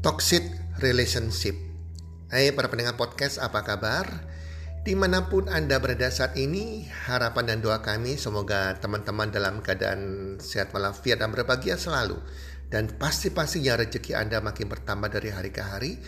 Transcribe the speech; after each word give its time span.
Toxic 0.00 0.48
Relationship 0.80 1.52
Hai 2.32 2.56
para 2.56 2.72
pendengar 2.72 2.96
podcast, 2.96 3.36
apa 3.36 3.60
kabar? 3.60 4.08
Di 4.80 4.96
mana 4.96 5.28
pun 5.28 5.44
Anda 5.44 5.76
berada 5.76 6.08
saat 6.08 6.40
ini, 6.40 6.88
harapan 6.88 7.52
dan 7.52 7.58
doa 7.60 7.84
kami 7.84 8.16
semoga 8.16 8.80
teman-teman 8.80 9.28
dalam 9.28 9.60
keadaan 9.60 10.40
sehat 10.40 10.72
walafiat 10.72 11.20
dan 11.20 11.36
berbahagia 11.36 11.76
selalu. 11.76 12.16
Dan 12.72 12.88
pasti-pastinya 12.96 13.76
rezeki 13.76 14.16
Anda 14.16 14.40
makin 14.40 14.72
bertambah 14.72 15.12
dari 15.12 15.36
hari 15.36 15.52
ke 15.52 15.60
hari 15.60 16.00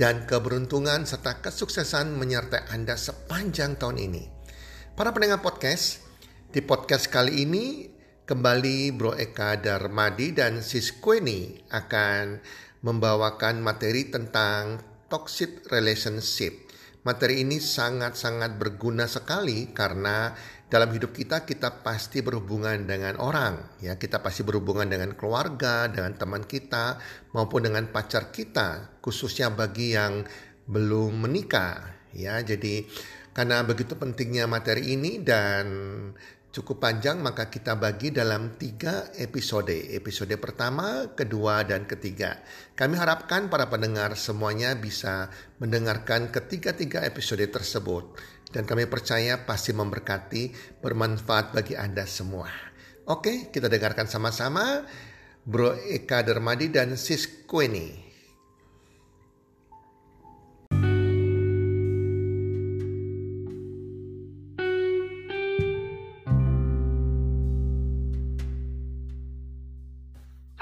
dan 0.00 0.24
keberuntungan 0.24 1.04
serta 1.04 1.44
kesuksesan 1.44 2.16
menyertai 2.16 2.72
Anda 2.72 2.96
sepanjang 2.96 3.76
tahun 3.76 4.08
ini. 4.08 4.24
Para 4.96 5.12
pendengar 5.12 5.44
podcast, 5.44 6.00
di 6.48 6.64
podcast 6.64 7.12
kali 7.12 7.44
ini 7.44 7.92
kembali 8.24 8.96
Bro 8.96 9.20
Eka 9.20 9.60
Darmadi 9.60 10.32
dan 10.32 10.64
Sis 10.64 10.96
Kweni 10.96 11.60
akan 11.68 12.40
membawakan 12.84 13.64
materi 13.64 14.12
tentang 14.12 14.78
toxic 15.08 15.64
relationship. 15.72 16.68
Materi 17.04 17.44
ini 17.44 17.60
sangat-sangat 17.60 18.56
berguna 18.60 19.04
sekali 19.08 19.72
karena 19.72 20.32
dalam 20.68 20.88
hidup 20.92 21.12
kita 21.12 21.44
kita 21.44 21.84
pasti 21.84 22.24
berhubungan 22.24 22.88
dengan 22.88 23.20
orang, 23.20 23.76
ya 23.80 23.96
kita 24.00 24.24
pasti 24.24 24.40
berhubungan 24.40 24.88
dengan 24.88 25.12
keluarga, 25.12 25.88
dengan 25.88 26.16
teman 26.16 26.44
kita 26.48 26.96
maupun 27.36 27.68
dengan 27.68 27.88
pacar 27.92 28.32
kita, 28.32 29.00
khususnya 29.04 29.52
bagi 29.52 29.92
yang 29.92 30.24
belum 30.64 31.28
menikah, 31.28 32.08
ya. 32.16 32.40
Jadi 32.40 32.88
karena 33.36 33.60
begitu 33.66 33.98
pentingnya 34.00 34.48
materi 34.48 34.96
ini 34.96 35.20
dan 35.20 35.66
cukup 36.54 36.78
panjang 36.78 37.18
maka 37.18 37.50
kita 37.50 37.74
bagi 37.74 38.14
dalam 38.14 38.54
tiga 38.54 39.10
episode. 39.18 39.74
Episode 39.74 40.38
pertama, 40.38 41.10
kedua, 41.10 41.66
dan 41.66 41.82
ketiga. 41.82 42.38
Kami 42.78 42.94
harapkan 42.94 43.50
para 43.50 43.66
pendengar 43.66 44.14
semuanya 44.14 44.78
bisa 44.78 45.34
mendengarkan 45.58 46.30
ketiga-tiga 46.30 47.02
episode 47.02 47.42
tersebut. 47.50 48.14
Dan 48.54 48.70
kami 48.70 48.86
percaya 48.86 49.42
pasti 49.42 49.74
memberkati, 49.74 50.78
bermanfaat 50.78 51.58
bagi 51.58 51.74
Anda 51.74 52.06
semua. 52.06 52.46
Oke, 53.10 53.50
kita 53.50 53.66
dengarkan 53.66 54.06
sama-sama 54.06 54.86
Bro 55.42 55.74
Eka 55.90 56.22
Dermadi 56.22 56.70
dan 56.70 56.94
Sis 56.94 57.26
Kweni. 57.50 58.03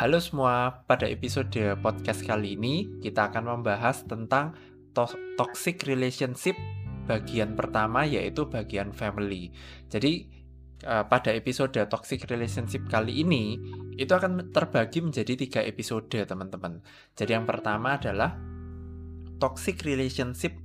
Halo 0.03 0.19
semua, 0.19 0.83
pada 0.83 1.07
episode 1.07 1.79
podcast 1.79 2.27
kali 2.27 2.59
ini 2.59 2.91
kita 2.99 3.31
akan 3.31 3.55
membahas 3.55 4.03
tentang 4.03 4.51
to 4.91 5.07
toxic 5.39 5.87
relationship 5.87 6.59
bagian 7.07 7.55
pertama 7.55 8.03
yaitu 8.03 8.51
bagian 8.51 8.91
family. 8.91 9.55
Jadi 9.87 10.27
uh, 10.91 11.07
pada 11.07 11.31
episode 11.31 11.79
toxic 11.87 12.27
relationship 12.27 12.83
kali 12.91 13.23
ini 13.23 13.63
itu 13.95 14.11
akan 14.11 14.51
terbagi 14.51 15.07
menjadi 15.07 15.39
tiga 15.39 15.63
episode 15.63 16.11
teman-teman. 16.11 16.83
Jadi 17.15 17.39
yang 17.39 17.47
pertama 17.47 17.95
adalah 17.95 18.35
toxic 19.39 19.87
relationship 19.87 20.59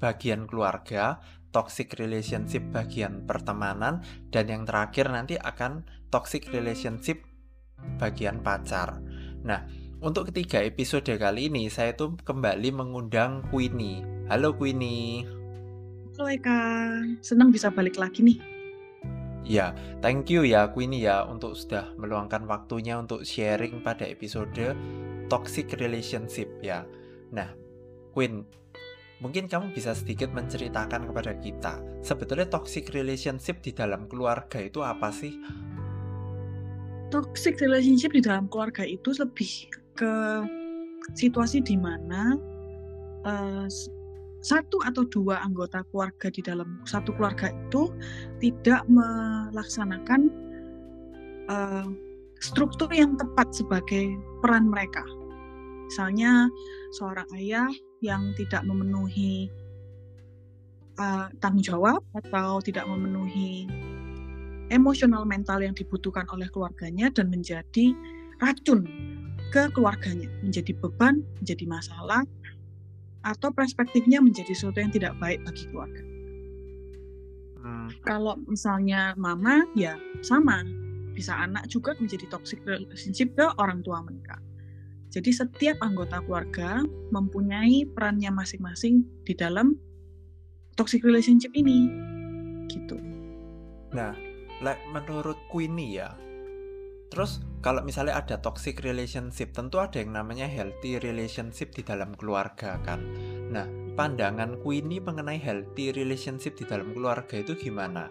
bagian 0.00 0.48
keluarga, 0.48 1.20
toxic 1.52 1.92
relationship 2.00 2.64
bagian 2.72 3.28
pertemanan, 3.28 4.00
dan 4.32 4.48
yang 4.48 4.64
terakhir 4.64 5.12
nanti 5.12 5.36
akan 5.36 5.84
toxic 6.08 6.48
relationship 6.56 7.20
bagian 7.96 8.42
pacar. 8.42 8.98
Nah, 9.42 9.66
untuk 10.02 10.30
ketiga 10.30 10.58
episode 10.62 11.06
kali 11.06 11.46
ini 11.46 11.70
saya 11.70 11.94
tuh 11.94 12.18
kembali 12.26 12.74
mengundang 12.74 13.46
Queenie. 13.50 14.02
Halo 14.26 14.54
Queenie. 14.54 15.22
Halo 16.18 16.26
Eka, 16.28 16.60
senang 17.22 17.54
bisa 17.54 17.70
balik 17.70 17.96
lagi 17.96 18.22
nih. 18.26 18.38
Ya, 19.42 19.74
thank 19.98 20.30
you 20.30 20.46
ya 20.46 20.70
Queenie 20.70 21.02
ya 21.02 21.26
untuk 21.26 21.58
sudah 21.58 21.90
meluangkan 21.98 22.46
waktunya 22.46 22.94
untuk 22.98 23.26
sharing 23.26 23.82
pada 23.82 24.06
episode 24.06 24.74
toxic 25.26 25.74
relationship 25.80 26.46
ya. 26.62 26.86
Nah, 27.34 27.50
Queen, 28.12 28.44
mungkin 29.24 29.48
kamu 29.48 29.72
bisa 29.72 29.96
sedikit 29.96 30.28
menceritakan 30.30 31.08
kepada 31.08 31.32
kita, 31.40 31.80
sebetulnya 32.04 32.44
toxic 32.44 32.92
relationship 32.92 33.64
di 33.64 33.72
dalam 33.72 34.04
keluarga 34.04 34.60
itu 34.60 34.84
apa 34.84 35.08
sih? 35.08 35.32
Toxic 37.12 37.60
relationship 37.60 38.16
di 38.16 38.24
dalam 38.24 38.48
keluarga 38.48 38.88
itu 38.88 39.12
lebih 39.20 39.68
ke 40.00 40.12
situasi 41.12 41.60
di 41.60 41.76
mana 41.76 42.40
uh, 43.28 43.68
satu 44.42 44.82
atau 44.82 45.06
dua 45.06 45.38
anggota 45.44 45.86
keluarga 45.92 46.32
di 46.32 46.42
dalam 46.42 46.82
satu 46.82 47.14
keluarga 47.14 47.52
itu 47.52 47.92
tidak 48.42 48.82
melaksanakan 48.90 50.32
uh, 51.46 51.86
struktur 52.42 52.90
yang 52.90 53.14
tepat 53.14 53.54
sebagai 53.54 54.18
peran 54.42 54.66
mereka. 54.66 55.06
Misalnya 55.86 56.50
seorang 56.98 57.28
ayah 57.38 57.70
yang 58.02 58.34
tidak 58.34 58.66
memenuhi 58.66 59.46
uh, 60.98 61.30
tanggung 61.38 61.62
jawab 61.62 62.02
atau 62.18 62.58
tidak 62.58 62.88
memenuhi 62.90 63.70
emosional 64.72 65.28
mental 65.28 65.60
yang 65.60 65.76
dibutuhkan 65.76 66.24
oleh 66.32 66.48
keluarganya 66.48 67.12
dan 67.12 67.28
menjadi 67.28 67.92
racun 68.40 68.88
ke 69.52 69.68
keluarganya, 69.76 70.32
menjadi 70.40 70.72
beban, 70.80 71.20
menjadi 71.44 71.64
masalah, 71.68 72.24
atau 73.22 73.52
perspektifnya 73.52 74.18
menjadi 74.18 74.50
sesuatu 74.56 74.80
yang 74.80 74.90
tidak 74.90 75.12
baik 75.20 75.44
bagi 75.44 75.68
keluarga. 75.68 76.02
Hmm. 77.62 77.88
Kalau 78.02 78.34
misalnya 78.48 79.14
mama, 79.14 79.62
ya 79.76 79.94
sama. 80.24 80.64
Bisa 81.12 81.36
anak 81.36 81.68
juga 81.68 81.92
menjadi 82.00 82.24
toxic 82.32 82.64
relationship 82.64 83.36
ke 83.36 83.44
orang 83.60 83.84
tua 83.84 84.00
mereka. 84.00 84.40
Jadi 85.12 85.28
setiap 85.28 85.76
anggota 85.84 86.24
keluarga 86.24 86.80
mempunyai 87.12 87.84
perannya 87.92 88.32
masing-masing 88.32 89.04
di 89.28 89.36
dalam 89.36 89.76
toxic 90.74 91.04
relationship 91.04 91.52
ini. 91.52 91.92
Gitu. 92.72 92.96
Nah, 93.92 94.16
like, 94.62 94.80
menurut 94.94 95.36
Queenie 95.50 96.00
ya. 96.00 96.14
Terus 97.12 97.44
kalau 97.60 97.84
misalnya 97.84 98.16
ada 98.16 98.40
toxic 98.40 98.80
relationship 98.80 99.52
tentu 99.52 99.76
ada 99.76 100.00
yang 100.00 100.16
namanya 100.16 100.48
healthy 100.48 100.96
relationship 100.96 101.76
di 101.76 101.84
dalam 101.84 102.16
keluarga 102.16 102.80
kan? 102.80 103.04
Nah 103.52 103.68
pandangan 103.92 104.56
Queenie 104.64 105.04
mengenai 105.04 105.36
healthy 105.36 105.92
relationship 105.92 106.56
di 106.56 106.64
dalam 106.64 106.96
keluarga 106.96 107.36
itu 107.36 107.52
gimana? 107.52 108.08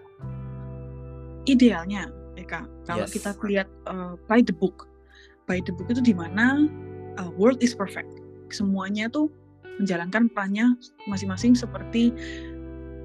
Idealnya 1.50 2.14
Eka. 2.38 2.70
Kalau 2.86 3.10
yes. 3.10 3.14
kita 3.18 3.34
lihat 3.42 3.68
uh, 3.90 4.14
by 4.30 4.46
the 4.46 4.54
book. 4.54 4.86
By 5.50 5.66
the 5.66 5.74
book 5.74 5.90
itu 5.90 6.06
di 6.06 6.14
mana 6.14 6.70
uh, 7.18 7.30
world 7.34 7.58
is 7.66 7.74
perfect. 7.74 8.08
Semuanya 8.54 9.10
tuh 9.10 9.34
menjalankan 9.82 10.30
perannya 10.30 10.78
masing-masing 11.10 11.58
seperti 11.58 12.14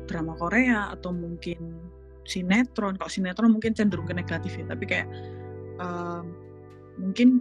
drama 0.04 0.36
Korea 0.36 0.92
atau 0.92 1.10
mungkin 1.10 1.80
sinetron 2.26 2.98
kalau 2.98 3.10
sinetron 3.10 3.54
mungkin 3.54 3.72
cenderung 3.72 4.06
ke 4.06 4.14
negatif 4.14 4.54
ya 4.58 4.66
tapi 4.66 4.84
kayak 4.84 5.08
uh, 5.78 6.22
mungkin 7.00 7.40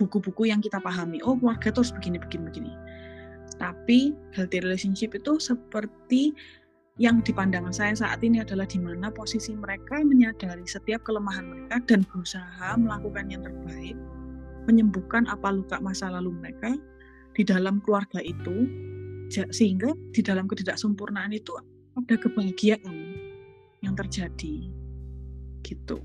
buku-buku 0.00 0.48
yang 0.48 0.64
kita 0.64 0.80
pahami 0.80 1.20
oh 1.20 1.36
keluarga 1.36 1.68
terus 1.68 1.92
begini 1.92 2.16
begini 2.16 2.42
begini. 2.48 2.72
Tapi 3.60 4.16
healthy 4.32 4.64
relationship 4.64 5.12
itu 5.12 5.36
seperti 5.36 6.32
yang 7.00 7.20
di 7.24 7.32
pandangan 7.32 7.72
saya 7.72 7.92
saat 7.96 8.20
ini 8.24 8.40
adalah 8.44 8.64
di 8.68 8.80
mana 8.80 9.12
posisi 9.12 9.56
mereka 9.56 10.00
menyadari 10.04 10.64
setiap 10.64 11.04
kelemahan 11.04 11.44
mereka 11.48 11.76
dan 11.88 12.04
berusaha 12.08 12.76
melakukan 12.76 13.28
yang 13.32 13.40
terbaik 13.44 13.96
menyembuhkan 14.68 15.24
apa 15.32 15.48
luka 15.48 15.80
masa 15.80 16.12
lalu 16.12 16.28
mereka 16.36 16.76
di 17.32 17.42
dalam 17.46 17.80
keluarga 17.80 18.20
itu 18.20 18.68
sehingga 19.32 19.96
di 20.12 20.20
dalam 20.20 20.44
ketidaksempurnaan 20.50 21.32
itu 21.32 21.56
ada 21.96 22.14
kebahagiaan 22.20 23.09
yang 23.90 23.98
terjadi 23.98 24.70
gitu. 25.66 25.98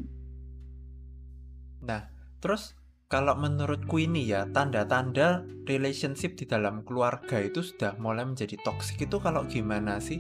Nah, 1.85 2.09
terus 2.41 2.73
kalau 3.05 3.37
menurutku 3.37 4.01
ini 4.01 4.25
ya 4.25 4.49
tanda-tanda 4.49 5.45
relationship 5.69 6.33
di 6.33 6.49
dalam 6.49 6.81
keluarga 6.81 7.37
itu 7.37 7.61
sudah 7.61 7.93
mulai 8.01 8.25
menjadi 8.25 8.57
toksik 8.65 9.05
itu 9.05 9.21
kalau 9.21 9.45
gimana 9.45 10.01
sih? 10.01 10.17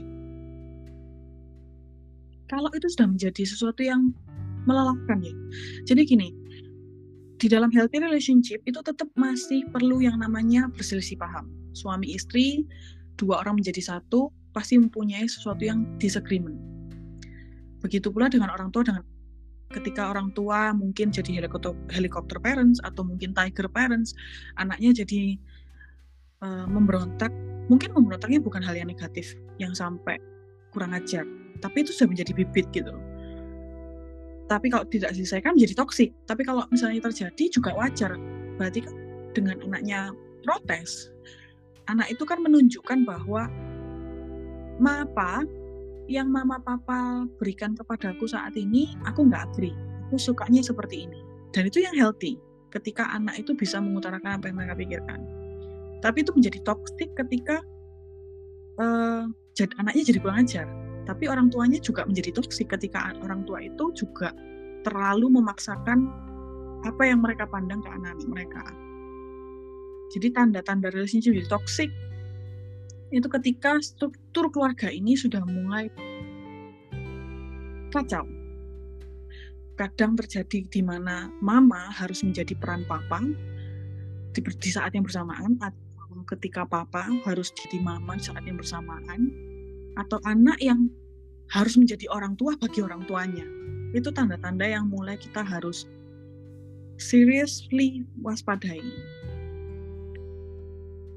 Kalau 2.45 2.69
itu 2.77 2.85
sudah 2.93 3.09
menjadi 3.09 3.41
sesuatu 3.41 3.81
yang 3.81 4.13
melelahkan 4.69 5.17
ya. 5.25 5.33
Jadi 5.89 6.01
gini, 6.05 6.29
di 7.41 7.49
dalam 7.49 7.73
healthy 7.73 7.97
relationship 7.97 8.61
itu 8.69 8.77
tetap 8.85 9.09
masih 9.17 9.65
perlu 9.73 10.05
yang 10.05 10.21
namanya 10.21 10.69
berselisih 10.69 11.17
paham. 11.17 11.49
Suami 11.73 12.13
istri, 12.13 12.69
dua 13.17 13.41
orang 13.41 13.57
menjadi 13.57 13.97
satu, 13.97 14.29
pasti 14.53 14.77
mempunyai 14.77 15.25
sesuatu 15.25 15.65
yang 15.65 15.83
disagreement 15.97 16.64
Begitu 17.85 18.09
pula 18.09 18.25
dengan 18.25 18.49
orang 18.49 18.73
tua 18.73 18.81
dengan 18.81 19.05
ketika 19.69 20.09
orang 20.09 20.33
tua 20.33 20.73
mungkin 20.73 21.13
jadi 21.13 21.41
helikopter, 21.41 21.73
helikopter 21.93 22.37
parents 22.41 22.81
atau 22.81 23.05
mungkin 23.05 23.33
tiger 23.37 23.69
parents, 23.69 24.17
anaknya 24.57 25.05
jadi 25.05 25.37
uh, 26.41 26.65
memberontak 26.65 27.29
mungkin 27.69 27.93
memberontaknya 27.93 28.41
bukan 28.41 28.61
hal 28.61 28.77
yang 28.77 28.89
negatif 28.89 29.33
yang 29.57 29.73
sampai 29.73 30.21
kurang 30.69 30.93
ajar 30.93 31.25
tapi 31.65 31.81
itu 31.81 31.89
sudah 31.97 32.13
menjadi 32.13 32.31
bibit 32.37 32.69
gitu 32.69 32.93
tapi 34.45 34.69
kalau 34.69 34.85
tidak 34.85 35.17
diselesaikan 35.17 35.57
menjadi 35.57 35.81
toksik 35.81 36.13
tapi 36.29 36.45
kalau 36.45 36.61
misalnya 36.69 37.01
terjadi 37.09 37.49
juga 37.49 37.73
wajar. 37.73 38.13
Berarti 38.61 38.85
kan 38.85 38.93
dengan 39.33 39.57
anaknya 39.65 40.13
protes 40.45 41.09
anak 41.89 42.09
itu 42.13 42.23
kan 42.25 42.41
menunjukkan 42.41 43.05
bahwa 43.05 43.49
apa 44.85 45.47
yang 46.05 46.29
mama 46.29 46.61
papa 46.61 47.25
berikan 47.41 47.73
kepadaku 47.73 48.29
saat 48.29 48.53
ini 48.53 48.93
aku 49.09 49.25
nggak 49.25 49.53
agree. 49.53 49.73
Aku 50.09 50.21
sukanya 50.21 50.61
seperti 50.61 51.09
ini. 51.09 51.19
Dan 51.49 51.69
itu 51.69 51.81
yang 51.81 51.97
healthy 51.97 52.37
ketika 52.69 53.09
anak 53.15 53.41
itu 53.41 53.55
bisa 53.57 53.81
mengutarakan 53.81 54.37
apa 54.37 54.51
yang 54.51 54.57
mereka 54.59 54.75
pikirkan. 54.77 55.19
Tapi 56.03 56.21
itu 56.21 56.31
menjadi 56.35 56.59
toksik 56.61 57.09
ketika 57.17 57.63
uh, 58.77 59.25
jadi, 59.57 59.73
anaknya 59.81 60.03
jadi 60.13 60.19
kurang 60.21 60.45
ajar. 60.45 60.67
Tapi 61.05 61.29
orang 61.29 61.47
tuanya 61.49 61.79
juga 61.81 62.05
menjadi 62.05 62.37
toksik 62.37 62.69
ketika 62.69 63.13
orang 63.23 63.45
tua 63.47 63.65
itu 63.65 63.93
juga 63.97 64.33
terlalu 64.85 65.41
memaksakan 65.41 66.05
apa 66.85 67.01
yang 67.01 67.25
mereka 67.25 67.49
pandang 67.49 67.81
ke 67.81 67.89
anak-anak 67.89 68.29
mereka. 68.29 68.63
Jadi 70.13 70.27
tanda-tanda 70.37 70.93
relationship 70.93 71.33
jadi 71.33 71.49
toksik 71.49 71.89
itu 73.15 73.31
ketika 73.31 73.79
struktur 73.79 74.51
keluarga 74.51 74.91
ini 74.91 75.15
sudah 75.15 75.39
mulai 75.47 75.87
kacau. 77.95 78.27
Kadang 79.79 80.19
terjadi 80.19 80.67
di 80.67 80.81
mana 80.83 81.31
mama 81.39 81.91
harus 81.95 82.23
menjadi 82.23 82.55
peran 82.59 82.83
papa 82.87 83.23
di, 84.35 84.39
di 84.43 84.69
saat 84.71 84.91
yang 84.91 85.07
bersamaan 85.07 85.55
ketika 86.27 86.67
papa 86.67 87.07
harus 87.27 87.51
jadi 87.55 87.79
mama 87.79 88.19
saat 88.19 88.43
yang 88.43 88.59
bersamaan 88.59 89.31
atau 89.95 90.19
anak 90.27 90.59
yang 90.59 90.91
harus 91.51 91.79
menjadi 91.79 92.07
orang 92.11 92.35
tua 92.35 92.59
bagi 92.59 92.83
orang 92.83 93.07
tuanya. 93.07 93.47
Itu 93.95 94.11
tanda-tanda 94.11 94.67
yang 94.67 94.91
mulai 94.91 95.15
kita 95.15 95.39
harus 95.39 95.87
seriously 96.99 98.03
waspadai. 98.19 98.83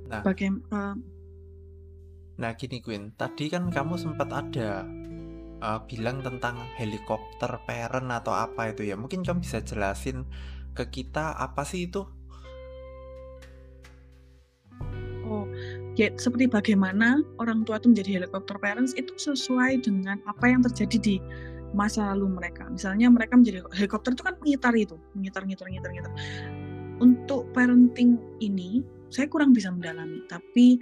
Nah, 0.08 0.22
Bagaim, 0.24 0.62
uh, 0.72 0.96
nah 2.38 2.54
gini 2.54 2.78
Queen, 2.78 3.12
tadi 3.18 3.50
kan 3.50 3.68
kamu 3.68 3.98
sempat 3.98 4.30
ada 4.30 4.86
uh, 5.58 5.82
bilang 5.90 6.22
tentang 6.22 6.62
helikopter 6.78 7.58
parent 7.66 8.08
atau 8.14 8.30
apa 8.30 8.70
itu 8.70 8.86
ya. 8.86 8.94
Mungkin 8.94 9.26
kamu 9.26 9.42
bisa 9.42 9.58
jelasin 9.60 10.22
ke 10.78 10.86
kita 10.86 11.34
apa 11.34 11.66
sih 11.66 11.90
itu 11.90 12.06
ya 15.98 16.14
seperti 16.14 16.46
bagaimana 16.46 17.18
orang 17.42 17.66
tua 17.66 17.82
itu 17.82 17.90
menjadi 17.90 18.22
helikopter 18.22 18.54
parents 18.62 18.94
itu 18.94 19.10
sesuai 19.18 19.82
dengan 19.82 20.22
apa 20.30 20.46
yang 20.46 20.62
terjadi 20.62 20.96
di 21.02 21.16
masa 21.74 22.14
lalu 22.14 22.38
mereka. 22.38 22.70
Misalnya 22.70 23.10
mereka 23.10 23.34
menjadi 23.34 23.66
helikopter 23.74 24.14
itu 24.14 24.22
kan 24.24 24.38
mengitar 24.38 24.72
itu, 24.78 24.96
mengitar, 25.18 25.42
mengitar, 25.42 25.66
mengitar, 25.66 25.90
mengitar. 25.90 26.12
Untuk 27.02 27.50
parenting 27.50 28.16
ini 28.38 28.86
saya 29.10 29.26
kurang 29.26 29.50
bisa 29.52 29.74
mendalami, 29.74 30.22
tapi 30.30 30.78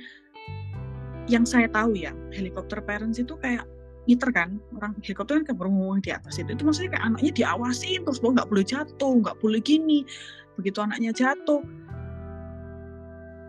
yang 1.26 1.42
saya 1.42 1.66
tahu 1.70 1.98
ya 1.98 2.14
helikopter 2.30 2.78
parents 2.82 3.18
itu 3.18 3.34
kayak 3.38 3.66
ngiter 4.06 4.30
kan 4.30 4.62
orang 4.78 4.94
helikopter 5.02 5.42
kan 5.42 5.44
kayak 5.50 5.58
di 6.02 6.10
atas 6.14 6.38
itu. 6.38 6.54
Itu 6.54 6.62
maksudnya 6.62 6.98
kayak 6.98 7.04
anaknya 7.14 7.32
diawasi 7.34 7.90
terus 8.06 8.22
lo 8.22 8.34
nggak 8.34 8.48
boleh 8.48 8.64
jatuh 8.64 9.12
nggak 9.22 9.36
boleh 9.42 9.60
gini. 9.60 10.06
Begitu 10.54 10.78
anaknya 10.78 11.10
jatuh 11.10 11.60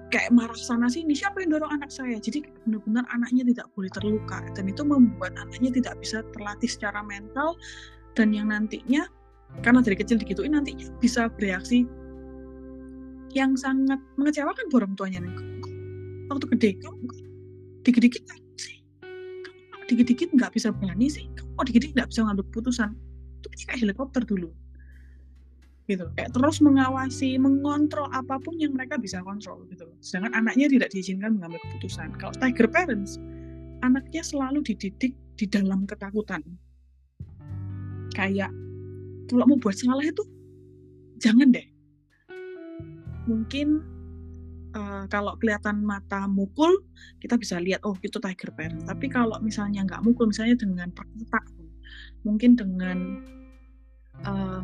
kayak 0.07 0.31
marah 0.31 0.55
sana 0.55 0.87
sini 0.87 1.11
siapa 1.13 1.43
yang 1.43 1.53
dorong 1.59 1.71
anak 1.77 1.93
saya? 1.93 2.17
Jadi 2.17 2.47
benar-benar 2.65 3.05
anaknya 3.13 3.43
tidak 3.53 3.67
boleh 3.77 3.91
terluka. 3.93 4.39
Dan 4.57 4.65
itu 4.71 4.81
membuat 4.81 5.37
anaknya 5.37 5.69
tidak 5.69 5.93
bisa 6.01 6.25
terlatih 6.33 6.69
secara 6.69 7.05
mental. 7.05 7.53
Dan 8.17 8.33
yang 8.33 8.49
nantinya 8.49 9.05
karena 9.61 9.79
dari 9.85 9.95
kecil 9.95 10.17
digituin 10.17 10.57
nantinya 10.57 10.89
bisa 10.97 11.29
bereaksi 11.29 11.85
yang 13.35 13.53
sangat 13.53 14.01
mengecewakan 14.17 14.65
orang 14.73 14.93
tuanya 14.97 15.21
waktu 16.31 16.45
gede 16.57 16.71
dikit-dikit 17.87 18.23
sih. 18.59 18.83
Kamu 19.71 19.83
dikit-dikit 19.87 20.29
nggak 20.35 20.51
bisa 20.51 20.75
berani 20.75 21.07
sih. 21.07 21.31
Kamu 21.39 21.63
dikit-dikit 21.63 21.95
nggak 21.95 22.09
bisa 22.11 22.27
ngambil 22.27 22.43
keputusan 22.51 22.91
itu 23.39 23.47
kayak 23.63 23.79
helikopter 23.79 24.21
dulu. 24.27 24.51
Gitu 25.87 26.03
kayak 26.19 26.35
terus 26.35 26.59
mengawasi 26.59 27.39
mengontrol 27.39 28.11
apa 28.11 28.35
pun 28.43 28.59
yang 28.59 28.75
mereka 28.75 28.99
bisa 28.99 29.23
kontrol 29.23 29.63
gitu 29.71 29.87
sedangkan 30.03 30.43
anaknya 30.43 30.67
tidak 30.67 30.91
diizinkan 30.91 31.39
mengambil 31.39 31.63
keputusan. 31.63 32.11
Kalau 32.19 32.35
tiger 32.35 32.67
parents 32.67 33.15
anaknya 33.87 34.19
selalu 34.19 34.59
dididik 34.67 35.15
di 35.39 35.45
dalam 35.47 35.87
ketakutan. 35.87 36.43
Kayak 38.11 38.51
kalau 39.31 39.47
mau 39.47 39.59
buat 39.59 39.79
salah 39.79 40.03
itu 40.03 40.27
jangan 41.23 41.55
deh. 41.55 41.67
Mungkin 43.27 43.83
uh, 44.75 45.05
kalau 45.07 45.37
kelihatan 45.39 45.85
mata 45.85 46.25
mukul 46.27 46.83
kita 47.23 47.39
bisa 47.39 47.61
lihat 47.61 47.79
oh 47.87 47.95
itu 48.03 48.17
tiger 48.19 48.51
parents 48.55 48.83
tapi 48.87 49.07
kalau 49.07 49.37
misalnya 49.39 49.85
nggak 49.85 50.03
mukul 50.03 50.27
misalnya 50.27 50.57
dengan 50.59 50.89
perketak 50.91 51.45
mungkin 52.25 52.59
dengan 52.59 53.23
uh, 54.27 54.61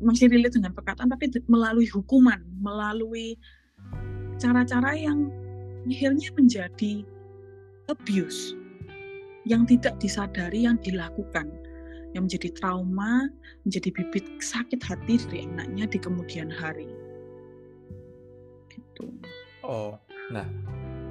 masih 0.00 0.32
relate 0.32 0.56
dengan 0.56 0.72
perkataan 0.72 1.12
tapi 1.12 1.28
melalui 1.46 1.84
hukuman, 1.92 2.40
melalui 2.56 3.36
cara-cara 4.40 4.96
yang 4.96 5.28
akhirnya 5.84 6.32
menjadi 6.32 7.04
abuse 7.92 8.56
yang 9.44 9.68
tidak 9.68 9.96
disadari 10.00 10.64
yang 10.64 10.80
dilakukan 10.80 11.48
yang 12.10 12.26
menjadi 12.26 12.50
trauma, 12.58 13.30
menjadi 13.62 13.94
bibit 13.94 14.26
sakit 14.42 14.82
hati 14.82 15.14
dari 15.30 15.46
anaknya 15.46 15.86
di 15.94 15.98
kemudian 16.02 16.50
hari. 16.50 16.90
Gitu. 19.00 19.28
Oh, 19.64 19.96
nah, 20.32 20.46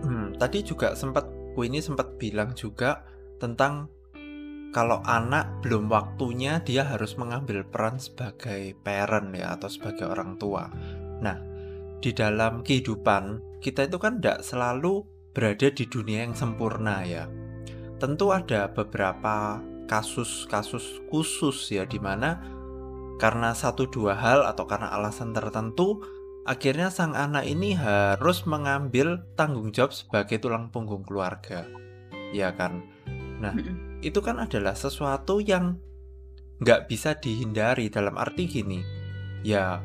hmm, 0.06 0.38
tadi 0.38 0.62
juga 0.66 0.94
sempat 0.94 1.26
ini 1.60 1.84
sempat 1.84 2.16
bilang 2.16 2.56
juga 2.56 3.04
tentang 3.36 3.92
kalau 4.70 5.02
anak 5.04 5.60
belum 5.66 5.90
waktunya 5.90 6.62
dia 6.64 6.86
harus 6.86 7.18
mengambil 7.18 7.66
peran 7.66 7.98
sebagai 7.98 8.78
parent 8.80 9.34
ya 9.34 9.58
atau 9.58 9.68
sebagai 9.68 10.08
orang 10.08 10.38
tua. 10.38 10.70
Nah, 11.20 11.36
di 12.00 12.16
dalam 12.16 12.62
kehidupan 12.64 13.60
kita 13.60 13.90
itu 13.90 13.98
kan 13.98 14.22
tidak 14.22 14.46
selalu 14.46 15.04
berada 15.34 15.68
di 15.74 15.86
dunia 15.90 16.24
yang 16.24 16.38
sempurna 16.38 17.04
ya. 17.04 17.26
Tentu 18.00 18.32
ada 18.32 18.72
beberapa 18.72 19.60
kasus-kasus 19.90 21.04
khusus 21.10 21.58
ya 21.74 21.84
di 21.84 21.98
mana 21.98 22.40
karena 23.20 23.52
satu 23.52 23.90
dua 23.90 24.16
hal 24.16 24.48
atau 24.48 24.64
karena 24.64 24.94
alasan 24.96 25.36
tertentu 25.36 26.00
akhirnya 26.50 26.90
sang 26.90 27.14
anak 27.14 27.46
ini 27.46 27.78
harus 27.78 28.50
mengambil 28.50 29.22
tanggung 29.38 29.70
jawab 29.70 29.94
sebagai 29.94 30.42
tulang 30.42 30.74
punggung 30.74 31.06
keluarga. 31.06 31.70
Ya 32.34 32.58
kan? 32.58 32.82
Nah, 33.38 33.54
itu 34.02 34.18
kan 34.26 34.42
adalah 34.42 34.74
sesuatu 34.74 35.38
yang 35.38 35.78
nggak 36.60 36.92
bisa 36.92 37.16
dihindari 37.16 37.88
dalam 37.88 38.20
arti 38.20 38.44
gini 38.44 38.84
ya 39.48 39.80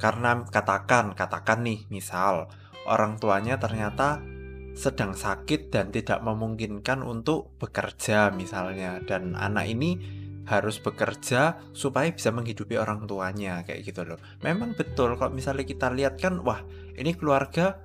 karena 0.00 0.40
katakan 0.48 1.12
katakan 1.12 1.60
nih 1.60 1.84
misal 1.92 2.48
orang 2.88 3.20
tuanya 3.20 3.60
ternyata 3.60 4.24
sedang 4.72 5.12
sakit 5.12 5.68
dan 5.68 5.92
tidak 5.92 6.24
memungkinkan 6.24 7.04
untuk 7.04 7.52
bekerja 7.60 8.32
misalnya 8.32 9.04
dan 9.04 9.36
anak 9.36 9.68
ini 9.68 10.00
harus 10.48 10.80
bekerja 10.80 11.60
supaya 11.76 12.08
bisa 12.08 12.32
menghidupi 12.32 12.80
orang 12.80 13.04
tuanya 13.04 13.60
kayak 13.68 13.84
gitu 13.84 14.08
loh. 14.08 14.16
Memang 14.40 14.72
betul 14.72 15.14
kalau 15.20 15.28
misalnya 15.28 15.68
kita 15.68 15.92
lihat 15.92 16.16
kan 16.16 16.40
wah 16.40 16.64
ini 16.96 17.12
keluarga 17.12 17.84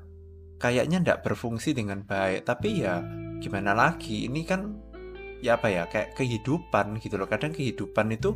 kayaknya 0.64 1.04
tidak 1.04 1.20
berfungsi 1.28 1.76
dengan 1.76 2.08
baik. 2.08 2.48
Tapi 2.48 2.70
ya 2.80 3.04
gimana 3.44 3.76
lagi? 3.76 4.32
Ini 4.32 4.42
kan 4.48 4.72
ya 5.44 5.60
apa 5.60 5.68
ya 5.68 5.84
kayak 5.92 6.16
kehidupan 6.16 7.04
gitu 7.04 7.20
loh. 7.20 7.28
Kadang 7.28 7.52
kehidupan 7.52 8.16
itu 8.16 8.32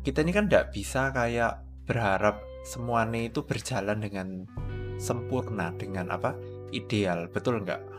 kita 0.00 0.24
ini 0.24 0.32
kan 0.32 0.48
tidak 0.48 0.72
bisa 0.72 1.12
kayak 1.12 1.60
berharap 1.84 2.40
semuanya 2.64 3.28
itu 3.28 3.44
berjalan 3.44 4.00
dengan 4.00 4.48
sempurna 4.96 5.68
dengan 5.76 6.08
apa 6.08 6.32
ideal. 6.72 7.28
Betul 7.28 7.60
nggak? 7.60 7.92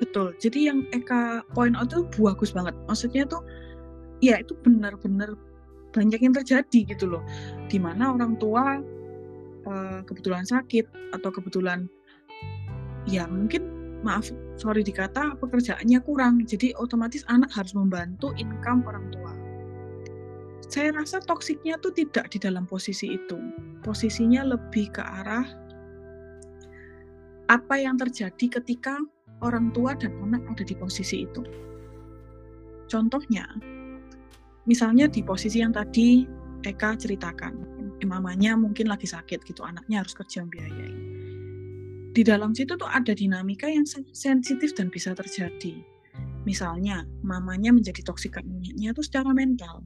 Betul. 0.00 0.32
Jadi 0.40 0.72
yang 0.72 0.88
Eka 0.96 1.44
point 1.52 1.76
out 1.76 1.92
itu 1.92 2.08
bagus 2.16 2.56
banget. 2.56 2.72
Maksudnya 2.88 3.28
tuh 3.28 3.44
ya 4.20 4.40
itu 4.40 4.56
benar-benar 4.60 5.36
banyak 5.90 6.20
yang 6.22 6.34
terjadi 6.36 6.94
gitu 6.94 7.10
loh. 7.10 7.24
Di 7.66 7.80
mana 7.82 8.14
orang 8.14 8.38
tua 8.38 8.78
uh, 9.66 10.00
kebetulan 10.06 10.46
sakit 10.46 10.86
atau 11.16 11.30
kebetulan 11.34 11.90
ya 13.08 13.24
mungkin 13.26 13.66
maaf 14.00 14.28
sorry 14.56 14.80
dikata 14.84 15.36
pekerjaannya 15.40 16.00
kurang. 16.04 16.44
Jadi 16.46 16.72
otomatis 16.78 17.26
anak 17.28 17.50
harus 17.52 17.74
membantu 17.74 18.32
income 18.38 18.86
orang 18.86 19.08
tua. 19.12 19.32
Saya 20.70 20.94
rasa 20.94 21.18
toksiknya 21.18 21.82
tuh 21.82 21.90
tidak 21.90 22.30
di 22.30 22.38
dalam 22.38 22.62
posisi 22.62 23.18
itu. 23.18 23.36
Posisinya 23.82 24.46
lebih 24.46 24.94
ke 24.94 25.02
arah 25.02 25.42
apa 27.50 27.74
yang 27.74 27.98
terjadi 27.98 28.62
ketika 28.62 28.94
orang 29.42 29.74
tua 29.74 29.98
dan 29.98 30.14
anak 30.22 30.46
ada 30.46 30.62
di 30.62 30.78
posisi 30.78 31.26
itu. 31.26 31.42
Contohnya, 32.86 33.50
misalnya 34.64 35.08
di 35.08 35.24
posisi 35.24 35.60
yang 35.62 35.72
tadi 35.72 36.24
Eka 36.60 36.96
ceritakan, 36.96 37.54
mamanya 38.04 38.56
mungkin 38.56 38.88
lagi 38.88 39.08
sakit 39.08 39.44
gitu, 39.44 39.64
anaknya 39.64 40.04
harus 40.04 40.12
kerja 40.12 40.44
biayai. 40.44 40.94
Di 42.10 42.22
dalam 42.26 42.52
situ 42.52 42.74
tuh 42.74 42.90
ada 42.90 43.14
dinamika 43.14 43.70
yang 43.70 43.86
sensitif 44.12 44.74
dan 44.74 44.90
bisa 44.90 45.14
terjadi. 45.14 45.80
Misalnya, 46.44 47.04
mamanya 47.22 47.70
menjadi 47.70 48.02
toksik 48.02 48.40
anaknya 48.40 48.92
itu 48.92 49.02
secara 49.04 49.30
mental. 49.30 49.84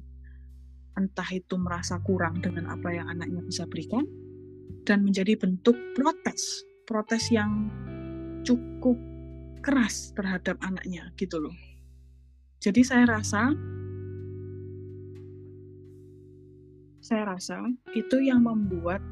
Entah 0.94 1.26
itu 1.34 1.58
merasa 1.58 1.98
kurang 2.02 2.38
dengan 2.38 2.70
apa 2.70 2.94
yang 2.94 3.10
anaknya 3.10 3.42
bisa 3.42 3.66
berikan, 3.66 4.06
dan 4.86 5.02
menjadi 5.02 5.34
bentuk 5.36 5.74
protes. 5.98 6.64
Protes 6.86 7.28
yang 7.32 7.68
cukup 8.46 8.96
keras 9.64 10.12
terhadap 10.12 10.60
anaknya 10.60 11.08
gitu 11.16 11.40
loh. 11.40 11.56
Jadi 12.60 12.84
saya 12.84 13.04
rasa 13.08 13.52
saya 17.04 17.28
rasa 17.28 17.60
itu 17.92 18.16
yang 18.24 18.48
membuat 18.48 19.04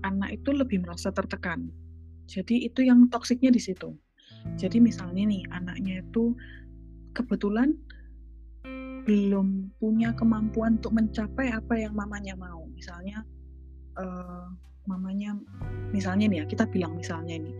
anak 0.00 0.40
itu 0.40 0.48
lebih 0.56 0.80
merasa 0.80 1.12
tertekan. 1.12 1.68
Jadi 2.24 2.64
itu 2.64 2.80
yang 2.88 3.04
toksiknya 3.12 3.52
di 3.52 3.60
situ. 3.60 3.92
Jadi 4.56 4.80
misalnya 4.80 5.28
nih 5.28 5.44
anaknya 5.52 6.00
itu 6.00 6.32
kebetulan 7.12 7.76
belum 9.04 9.76
punya 9.76 10.16
kemampuan 10.16 10.80
untuk 10.80 10.96
mencapai 10.96 11.52
apa 11.52 11.76
yang 11.76 11.92
mamanya 11.92 12.32
mau. 12.32 12.64
Misalnya 12.72 13.20
uh, 14.00 14.48
mamanya 14.88 15.36
misalnya 15.92 16.32
nih 16.32 16.38
ya 16.40 16.44
kita 16.48 16.64
bilang 16.64 16.96
misalnya 16.96 17.36
ini 17.36 17.52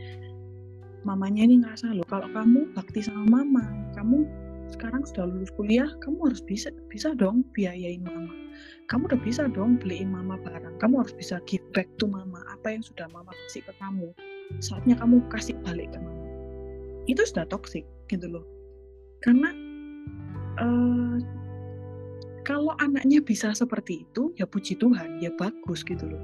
mamanya 1.05 1.45
ini 1.45 1.61
ngerasa 1.61 1.93
loh 1.93 2.09
kalau 2.09 2.29
kamu 2.33 2.73
bakti 2.73 3.05
sama 3.05 3.45
mama, 3.45 3.65
kamu 3.93 4.25
sekarang 4.69 5.03
sudah 5.09 5.25
lulus 5.25 5.49
kuliah, 5.57 5.89
kamu 6.05 6.29
harus 6.29 6.45
bisa 6.45 6.69
bisa 6.93 7.17
dong 7.17 7.41
biayain 7.57 8.05
mama. 8.05 8.33
Kamu 8.93 9.09
udah 9.09 9.21
bisa 9.25 9.49
dong 9.49 9.81
beliin 9.81 10.13
mama 10.13 10.37
barang. 10.41 10.77
Kamu 10.81 11.05
harus 11.05 11.15
bisa 11.17 11.41
give 11.49 11.65
back 11.73 11.89
to 11.97 12.05
mama. 12.05 12.45
Apa 12.53 12.77
yang 12.77 12.85
sudah 12.85 13.09
mama 13.13 13.33
kasih 13.49 13.65
ke 13.65 13.73
kamu, 13.81 14.13
saatnya 14.61 14.97
kamu 15.01 15.25
kasih 15.33 15.57
balik 15.65 15.89
ke 15.93 15.99
mama. 16.01 16.25
Itu 17.09 17.25
sudah 17.25 17.49
toxic 17.49 17.89
gitu 18.13 18.29
loh. 18.29 18.45
Karena 19.25 19.53
uh, 20.61 21.17
kalau 22.45 22.77
anaknya 22.81 23.25
bisa 23.25 23.53
seperti 23.57 24.05
itu, 24.05 24.33
ya 24.37 24.45
puji 24.45 24.77
Tuhan, 24.77 25.21
ya 25.25 25.33
bagus 25.37 25.81
gitu 25.85 26.05
loh. 26.05 26.23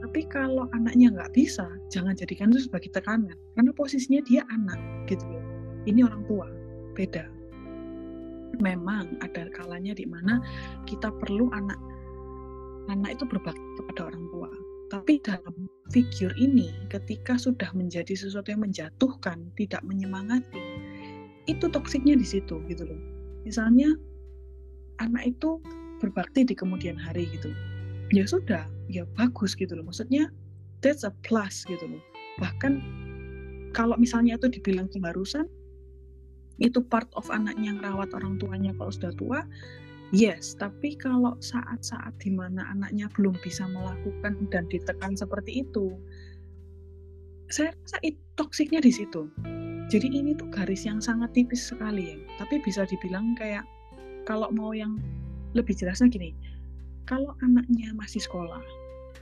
Tapi 0.00 0.26
kalau 0.30 0.70
anaknya 0.74 1.10
nggak 1.14 1.34
bisa, 1.34 1.66
jangan 1.90 2.14
jadikan 2.14 2.54
itu 2.54 2.70
sebagai 2.70 2.90
tekanan. 2.94 3.34
Karena 3.58 3.70
posisinya 3.74 4.22
dia 4.26 4.42
anak 4.50 4.78
gitu 5.10 5.26
loh. 5.26 5.44
Ini 5.86 6.06
orang 6.06 6.22
tua, 6.26 6.46
beda 6.94 7.39
memang 8.58 9.14
ada 9.22 9.46
kalanya 9.54 9.94
di 9.94 10.08
mana 10.10 10.42
kita 10.90 11.14
perlu 11.22 11.46
anak 11.54 11.78
anak 12.90 13.14
itu 13.14 13.24
berbakti 13.30 13.62
kepada 13.78 14.10
orang 14.10 14.26
tua. 14.34 14.50
Tapi 14.90 15.22
dalam 15.22 15.70
figur 15.94 16.34
ini, 16.34 16.74
ketika 16.90 17.38
sudah 17.38 17.70
menjadi 17.78 18.10
sesuatu 18.10 18.50
yang 18.50 18.66
menjatuhkan, 18.66 19.38
tidak 19.54 19.78
menyemangati, 19.86 20.58
itu 21.46 21.70
toksiknya 21.70 22.18
di 22.18 22.26
situ 22.26 22.58
gitu 22.66 22.82
loh. 22.90 23.00
Misalnya 23.46 23.94
anak 24.98 25.30
itu 25.38 25.62
berbakti 26.02 26.42
di 26.42 26.58
kemudian 26.58 26.98
hari 26.98 27.30
gitu, 27.30 27.54
ya 28.10 28.26
sudah, 28.26 28.66
ya 28.90 29.06
bagus 29.14 29.54
gitu 29.54 29.78
loh. 29.78 29.86
Maksudnya 29.86 30.26
that's 30.82 31.06
a 31.06 31.14
plus 31.22 31.62
gitu 31.70 31.86
loh. 31.86 32.02
Bahkan 32.42 32.82
kalau 33.70 33.94
misalnya 33.94 34.34
itu 34.34 34.50
dibilang 34.50 34.90
keharusan, 34.90 35.46
itu 36.60 36.84
part 36.84 37.08
of 37.16 37.26
anaknya 37.32 37.72
yang 37.74 37.80
rawat 37.80 38.12
orang 38.12 38.36
tuanya 38.36 38.76
kalau 38.76 38.92
sudah 38.92 39.12
tua 39.16 39.40
yes. 40.12 40.54
Tapi 40.60 40.94
kalau 41.00 41.40
saat-saat 41.40 42.14
di 42.20 42.30
mana 42.30 42.68
anaknya 42.70 43.08
belum 43.16 43.34
bisa 43.40 43.64
melakukan 43.66 44.46
dan 44.52 44.68
ditekan 44.68 45.16
seperti 45.16 45.64
itu 45.66 45.96
saya 47.50 47.74
rasa 47.82 47.98
itu 48.06 48.20
toksiknya 48.38 48.78
di 48.78 48.94
situ. 48.94 49.26
Jadi 49.90 50.06
ini 50.06 50.38
tuh 50.38 50.46
garis 50.54 50.86
yang 50.86 51.02
sangat 51.02 51.34
tipis 51.34 51.66
sekali 51.66 52.14
ya. 52.14 52.16
Tapi 52.38 52.62
bisa 52.62 52.86
dibilang 52.86 53.34
kayak 53.34 53.66
kalau 54.22 54.46
mau 54.54 54.70
yang 54.70 55.02
lebih 55.58 55.74
jelasnya 55.74 56.06
gini 56.06 56.30
kalau 57.10 57.34
anaknya 57.42 57.90
masih 57.98 58.22
sekolah 58.22 58.62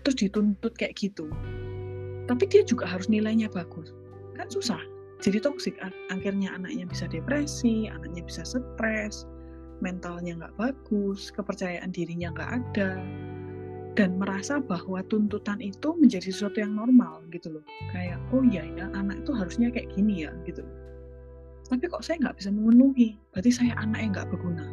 terus 0.04 0.20
dituntut 0.20 0.76
kayak 0.76 0.96
gitu 0.98 1.28
tapi 2.28 2.44
dia 2.44 2.60
juga 2.64 2.84
harus 2.84 3.08
nilainya 3.08 3.48
bagus 3.48 3.96
kan 4.36 4.48
susah 4.52 4.80
jadi 5.18 5.42
toksik 5.42 5.74
akhirnya 6.14 6.54
anaknya 6.54 6.86
bisa 6.86 7.10
depresi 7.10 7.90
anaknya 7.90 8.22
bisa 8.22 8.46
stres 8.46 9.26
mentalnya 9.82 10.38
nggak 10.38 10.54
bagus 10.58 11.34
kepercayaan 11.34 11.90
dirinya 11.90 12.30
nggak 12.34 12.50
ada 12.62 13.02
dan 13.98 14.14
merasa 14.14 14.62
bahwa 14.62 15.02
tuntutan 15.10 15.58
itu 15.58 15.90
menjadi 15.98 16.30
sesuatu 16.30 16.62
yang 16.62 16.78
normal 16.78 17.18
gitu 17.34 17.50
loh. 17.58 17.66
Kayak 17.90 18.22
oh 18.30 18.46
iya 18.46 18.62
ya 18.78 18.86
anak 18.94 19.26
itu 19.26 19.34
harusnya 19.34 19.74
kayak 19.74 19.90
gini 19.90 20.22
ya 20.22 20.30
gitu. 20.46 20.62
Tapi 21.66 21.82
kok 21.90 22.06
saya 22.06 22.22
nggak 22.22 22.38
bisa 22.38 22.54
memenuhi? 22.54 23.18
Berarti 23.34 23.50
saya 23.50 23.74
anak 23.74 23.98
yang 23.98 24.10
nggak 24.14 24.30
berguna. 24.30 24.66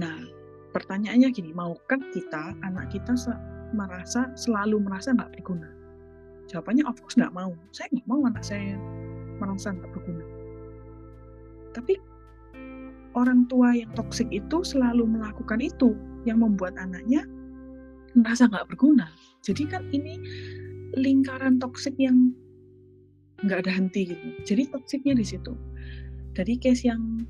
Nah 0.00 0.24
pertanyaannya 0.72 1.28
gini 1.28 1.52
maukah 1.52 2.00
kita 2.16 2.56
anak 2.64 2.88
kita 2.88 3.12
merasa 3.76 4.32
selalu 4.32 4.80
merasa 4.80 5.12
nggak 5.12 5.36
berguna 5.36 5.81
Jawabannya 6.50 6.84
of 6.88 6.98
course 7.02 7.18
nggak 7.18 7.34
mau. 7.34 7.52
Saya 7.70 7.90
nggak 7.92 8.08
mau 8.08 8.20
anak 8.26 8.44
saya 8.44 8.74
merasa 9.38 9.74
nggak 9.74 9.90
berguna. 9.94 10.24
Tapi 11.72 11.94
orang 13.18 13.44
tua 13.48 13.76
yang 13.76 13.92
toksik 13.92 14.28
itu 14.32 14.64
selalu 14.64 15.04
melakukan 15.04 15.60
itu 15.60 15.92
yang 16.24 16.40
membuat 16.40 16.76
anaknya 16.78 17.26
merasa 18.16 18.48
nggak 18.48 18.68
berguna. 18.72 19.08
Jadi 19.42 19.66
kan 19.68 19.88
ini 19.90 20.20
lingkaran 20.94 21.56
toksik 21.56 21.96
yang 21.96 22.32
nggak 23.42 23.66
ada 23.66 23.72
henti 23.74 24.14
gitu. 24.14 24.26
Jadi 24.46 24.70
toksiknya 24.70 25.14
di 25.18 25.26
situ. 25.26 25.52
Dari 26.32 26.56
case 26.56 26.88
yang 26.88 27.26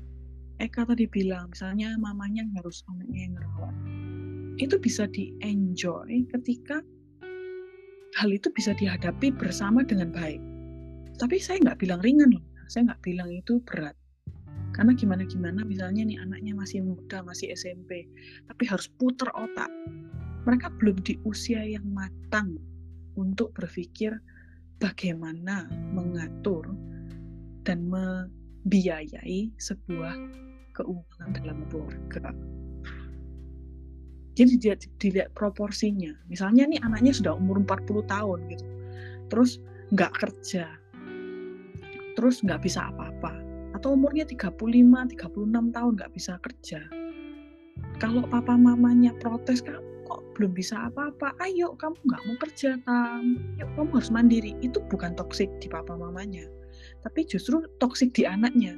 Eka 0.61 0.85
tadi 0.85 1.09
bilang, 1.09 1.49
misalnya 1.49 1.97
mamanya 1.97 2.45
harus 2.55 2.85
anaknya 2.93 3.19
yang 3.25 3.33
ngerawat. 3.35 3.75
Itu 4.61 4.75
bisa 4.77 5.09
di-enjoy 5.09 6.29
ketika 6.29 6.79
hal 8.13 8.29
itu 8.29 8.49
bisa 8.53 8.77
dihadapi 8.77 9.33
bersama 9.33 9.81
dengan 9.81 10.13
baik. 10.13 10.41
Tapi 11.17 11.37
saya 11.41 11.61
nggak 11.61 11.81
bilang 11.81 12.01
ringan 12.01 12.29
loh, 12.33 12.45
saya 12.69 12.89
nggak 12.93 13.01
bilang 13.05 13.29
itu 13.29 13.61
berat. 13.65 13.97
Karena 14.73 14.97
gimana-gimana 14.97 15.61
misalnya 15.65 16.01
nih 16.01 16.17
anaknya 16.17 16.53
masih 16.57 16.81
muda, 16.81 17.21
masih 17.21 17.53
SMP, 17.53 18.09
tapi 18.49 18.63
harus 18.65 18.89
puter 18.97 19.29
otak. 19.37 19.69
Mereka 20.49 20.73
belum 20.81 20.97
di 21.05 21.17
usia 21.23 21.61
yang 21.61 21.85
matang 21.93 22.57
untuk 23.13 23.53
berpikir 23.53 24.17
bagaimana 24.81 25.69
mengatur 25.93 26.73
dan 27.63 27.85
membiayai 27.87 29.53
sebuah 29.61 30.17
keuangan 30.73 31.29
dalam 31.37 31.63
keluarga. 31.69 32.33
Jadi 34.33 34.53
dia 34.57 34.73
dilihat 34.97 35.29
proporsinya. 35.37 36.13
Misalnya 36.25 36.65
nih 36.65 36.81
anaknya 36.81 37.13
sudah 37.13 37.37
umur 37.37 37.61
40 37.61 38.01
tahun 38.09 38.39
gitu. 38.49 38.65
Terus 39.29 39.61
nggak 39.93 40.11
kerja. 40.17 40.65
Terus 42.17 42.41
nggak 42.41 42.61
bisa 42.65 42.89
apa-apa. 42.89 43.33
Atau 43.77 43.93
umurnya 43.93 44.25
35, 44.25 44.57
36 44.57 45.73
tahun 45.73 45.91
nggak 45.97 46.13
bisa 46.13 46.37
kerja. 46.41 46.81
Kalau 48.01 48.25
papa 48.25 48.53
mamanya 48.57 49.13
protes, 49.21 49.61
kamu 49.61 49.81
kok 50.05 50.21
belum 50.37 50.51
bisa 50.53 50.89
apa-apa? 50.89 51.33
Ayo 51.41 51.77
kamu 51.77 51.97
nggak 52.05 52.21
mau 52.25 52.37
kerja, 52.41 52.77
tam. 52.85 53.37
Yuk 53.61 53.69
kamu 53.77 53.89
harus 54.01 54.11
mandiri. 54.13 54.53
Itu 54.65 54.81
bukan 54.89 55.13
toksik 55.13 55.49
di 55.61 55.69
papa 55.69 55.93
mamanya. 55.93 56.45
Tapi 57.05 57.25
justru 57.25 57.65
toksik 57.77 58.13
di 58.17 58.25
anaknya. 58.25 58.73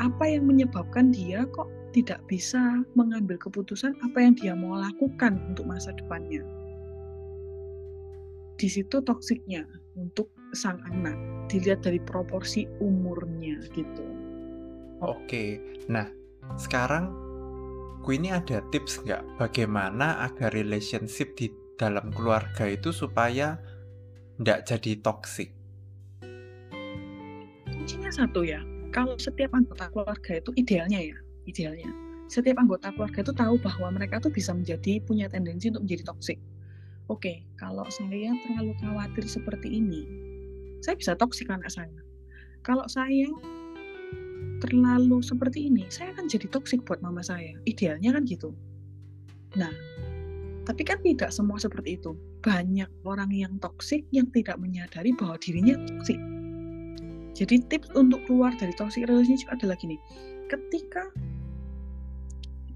Apa 0.00 0.28
yang 0.28 0.48
menyebabkan 0.48 1.10
dia 1.10 1.44
kok 1.50 1.68
tidak 1.92 2.20
bisa 2.28 2.84
mengambil 2.92 3.40
keputusan 3.40 3.96
apa 4.04 4.18
yang 4.20 4.34
dia 4.36 4.52
mau 4.52 4.76
lakukan 4.76 5.40
untuk 5.48 5.64
masa 5.64 5.94
depannya. 5.96 6.44
Di 8.58 8.66
situ 8.66 8.98
toksiknya 9.00 9.64
untuk 9.94 10.28
sang 10.52 10.82
anak 10.88 11.16
dilihat 11.48 11.84
dari 11.84 12.02
proporsi 12.02 12.66
umurnya 12.82 13.62
gitu. 13.72 14.04
Oke, 14.98 15.62
nah 15.86 16.10
sekarang 16.58 17.14
ku 18.02 18.14
ini 18.14 18.34
ada 18.34 18.58
tips 18.74 19.06
nggak 19.06 19.38
bagaimana 19.38 20.26
agar 20.26 20.50
relationship 20.50 21.38
di 21.38 21.52
dalam 21.78 22.10
keluarga 22.10 22.66
itu 22.66 22.90
supaya 22.90 23.54
nggak 24.42 24.66
jadi 24.66 24.98
toksik? 24.98 25.54
Kuncinya 27.70 28.10
satu 28.10 28.42
ya, 28.42 28.58
kalau 28.90 29.14
setiap 29.16 29.54
anggota 29.54 29.86
keluarga 29.94 30.32
itu 30.42 30.50
idealnya 30.58 31.14
ya, 31.14 31.18
idealnya. 31.48 31.88
Setiap 32.28 32.60
anggota 32.60 32.92
keluarga 32.92 33.24
itu 33.24 33.32
tahu 33.32 33.56
bahwa 33.64 33.88
mereka 33.96 34.20
tuh 34.20 34.28
bisa 34.28 34.52
menjadi 34.52 35.00
punya 35.00 35.32
tendensi 35.32 35.72
untuk 35.72 35.88
menjadi 35.88 36.12
toksik. 36.12 36.38
Oke, 37.08 37.40
kalau 37.56 37.88
saya 37.88 38.36
terlalu 38.44 38.76
khawatir 38.84 39.24
seperti 39.24 39.80
ini, 39.80 40.04
saya 40.84 40.92
bisa 40.94 41.16
toksik 41.16 41.48
anak 41.48 41.72
saya. 41.72 41.98
Kalau 42.60 42.84
saya 42.84 43.32
terlalu 44.60 45.22
seperti 45.22 45.70
ini 45.70 45.86
saya 45.86 46.10
akan 46.12 46.26
jadi 46.26 46.46
toksik 46.52 46.84
buat 46.84 47.00
mama 47.00 47.24
saya. 47.24 47.56
Idealnya 47.64 48.12
kan 48.12 48.28
gitu. 48.28 48.52
Nah 49.56 49.72
tapi 50.68 50.84
kan 50.84 51.00
tidak 51.00 51.32
semua 51.32 51.56
seperti 51.56 51.96
itu. 51.96 52.12
Banyak 52.44 52.90
orang 53.08 53.32
yang 53.32 53.56
toksik 53.62 54.04
yang 54.12 54.28
tidak 54.34 54.60
menyadari 54.60 55.16
bahwa 55.16 55.40
dirinya 55.40 55.78
toksik 55.88 56.20
jadi 57.38 57.62
tips 57.70 57.94
untuk 57.94 58.18
keluar 58.26 58.50
dari 58.58 58.74
toxic 58.74 59.06
relationship 59.06 59.46
adalah 59.54 59.78
gini. 59.78 59.94
Ketika 60.50 61.06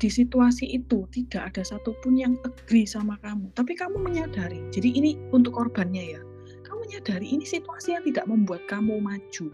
di 0.03 0.11
situasi 0.11 0.67
itu 0.67 1.07
tidak 1.15 1.55
ada 1.55 1.63
satupun 1.63 2.19
yang 2.19 2.35
agree 2.43 2.83
sama 2.83 3.15
kamu, 3.23 3.55
tapi 3.55 3.79
kamu 3.79 4.03
menyadari. 4.03 4.59
Jadi 4.75 4.99
ini 4.99 5.15
untuk 5.31 5.55
korbannya 5.55 6.19
ya. 6.19 6.21
Kamu 6.67 6.91
menyadari 6.91 7.31
ini 7.31 7.47
situasi 7.47 7.95
yang 7.95 8.03
tidak 8.03 8.27
membuat 8.27 8.67
kamu 8.67 8.99
maju. 8.99 9.47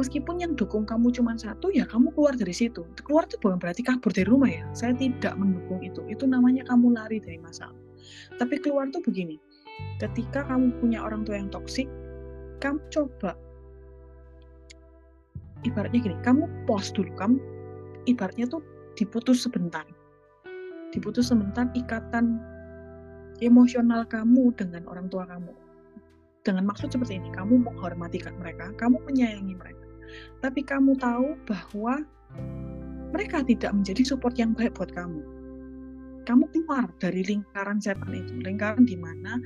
Meskipun 0.00 0.40
yang 0.40 0.56
dukung 0.56 0.88
kamu 0.88 1.12
cuma 1.12 1.36
satu, 1.36 1.68
ya 1.68 1.84
kamu 1.84 2.16
keluar 2.16 2.32
dari 2.32 2.56
situ. 2.56 2.88
Keluar 3.04 3.28
itu 3.28 3.36
bukan 3.36 3.60
berarti 3.60 3.84
kabur 3.84 4.08
dari 4.08 4.24
rumah 4.24 4.48
ya. 4.48 4.64
Saya 4.72 4.96
tidak 4.96 5.36
mendukung 5.36 5.84
itu. 5.84 6.00
Itu 6.08 6.24
namanya 6.24 6.64
kamu 6.72 6.96
lari 6.96 7.20
dari 7.20 7.36
masalah. 7.36 7.76
Tapi 8.40 8.56
keluar 8.64 8.88
tuh 8.88 9.04
begini. 9.04 9.36
Ketika 10.00 10.48
kamu 10.48 10.80
punya 10.80 11.04
orang 11.04 11.28
tua 11.28 11.36
yang 11.36 11.52
toksik, 11.52 11.88
kamu 12.64 12.80
coba 12.88 13.36
ibaratnya 15.64 16.00
gini, 16.00 16.16
kamu 16.24 16.48
pause 16.64 16.88
dulu, 16.96 17.12
kamu 17.20 17.36
ibaratnya 18.08 18.48
tuh 18.48 18.64
diputus 18.96 19.44
sebentar. 19.44 19.84
Diputus 20.90 21.28
sebentar 21.28 21.68
ikatan 21.76 22.40
emosional 23.44 24.08
kamu 24.08 24.56
dengan 24.56 24.88
orang 24.88 25.12
tua 25.12 25.28
kamu. 25.28 25.52
Dengan 26.40 26.64
maksud 26.64 26.88
seperti 26.88 27.20
ini, 27.20 27.28
kamu 27.34 27.68
menghormati 27.68 28.22
mereka, 28.38 28.72
kamu 28.80 29.02
menyayangi 29.04 29.54
mereka. 29.58 29.84
Tapi 30.40 30.62
kamu 30.62 30.96
tahu 30.96 31.34
bahwa 31.44 32.06
mereka 33.12 33.42
tidak 33.44 33.74
menjadi 33.74 34.02
support 34.06 34.38
yang 34.38 34.54
baik 34.54 34.72
buat 34.78 34.94
kamu. 34.94 35.35
Kamu 36.26 36.50
keluar 36.50 36.90
dari 36.98 37.22
lingkaran 37.22 37.78
setan 37.78 38.10
itu, 38.10 38.34
lingkaran 38.42 38.82
di 38.82 38.98
mana 38.98 39.38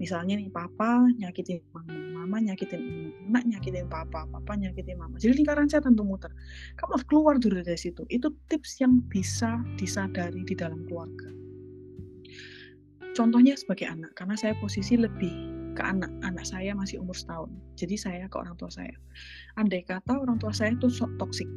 misalnya 0.00 0.40
nih 0.40 0.48
papa 0.48 1.04
nyakitin 1.20 1.60
mama, 1.76 1.92
mama 1.92 2.36
nyakitin 2.40 3.12
anak 3.28 3.44
nyakitin 3.44 3.84
papa, 3.92 4.24
papa 4.32 4.52
nyakitin 4.56 4.96
mama. 4.96 5.20
Jadi 5.20 5.44
lingkaran 5.44 5.68
setan 5.68 5.92
tuh 5.92 6.08
muter. 6.08 6.32
Kamu 6.80 6.96
harus 6.96 7.04
keluar 7.04 7.36
dulu 7.36 7.60
dari 7.60 7.76
situ. 7.76 8.08
Itu 8.08 8.32
tips 8.48 8.80
yang 8.80 9.04
bisa 9.12 9.60
disadari 9.76 10.40
di 10.48 10.56
dalam 10.56 10.88
keluarga. 10.88 11.28
Contohnya 13.12 13.52
sebagai 13.52 13.92
anak, 13.92 14.16
karena 14.16 14.32
saya 14.40 14.56
posisi 14.56 14.96
lebih 14.96 15.32
ke 15.76 15.82
anak. 15.84 16.08
Anak 16.24 16.48
saya 16.48 16.72
masih 16.72 17.04
umur 17.04 17.12
setahun. 17.12 17.52
Jadi 17.76 18.00
saya 18.00 18.24
ke 18.24 18.36
orang 18.40 18.56
tua 18.56 18.72
saya. 18.72 18.96
Andai 19.60 19.84
kata 19.84 20.16
orang 20.16 20.40
tua 20.40 20.56
saya 20.56 20.72
itu 20.72 20.88
toksik. 21.20 21.48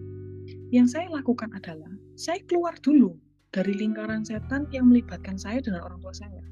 Yang 0.75 1.00
saya 1.00 1.08
lakukan 1.15 1.48
adalah, 1.55 1.88
saya 2.20 2.44
keluar 2.44 2.75
dulu 2.84 3.15
dari 3.55 3.71
lingkaran 3.79 4.27
setan 4.27 4.67
yang 4.75 4.91
melibatkan 4.91 5.39
saya 5.39 5.63
dengan 5.63 5.88
orang 5.88 6.03
tua 6.03 6.12
saya 6.12 6.43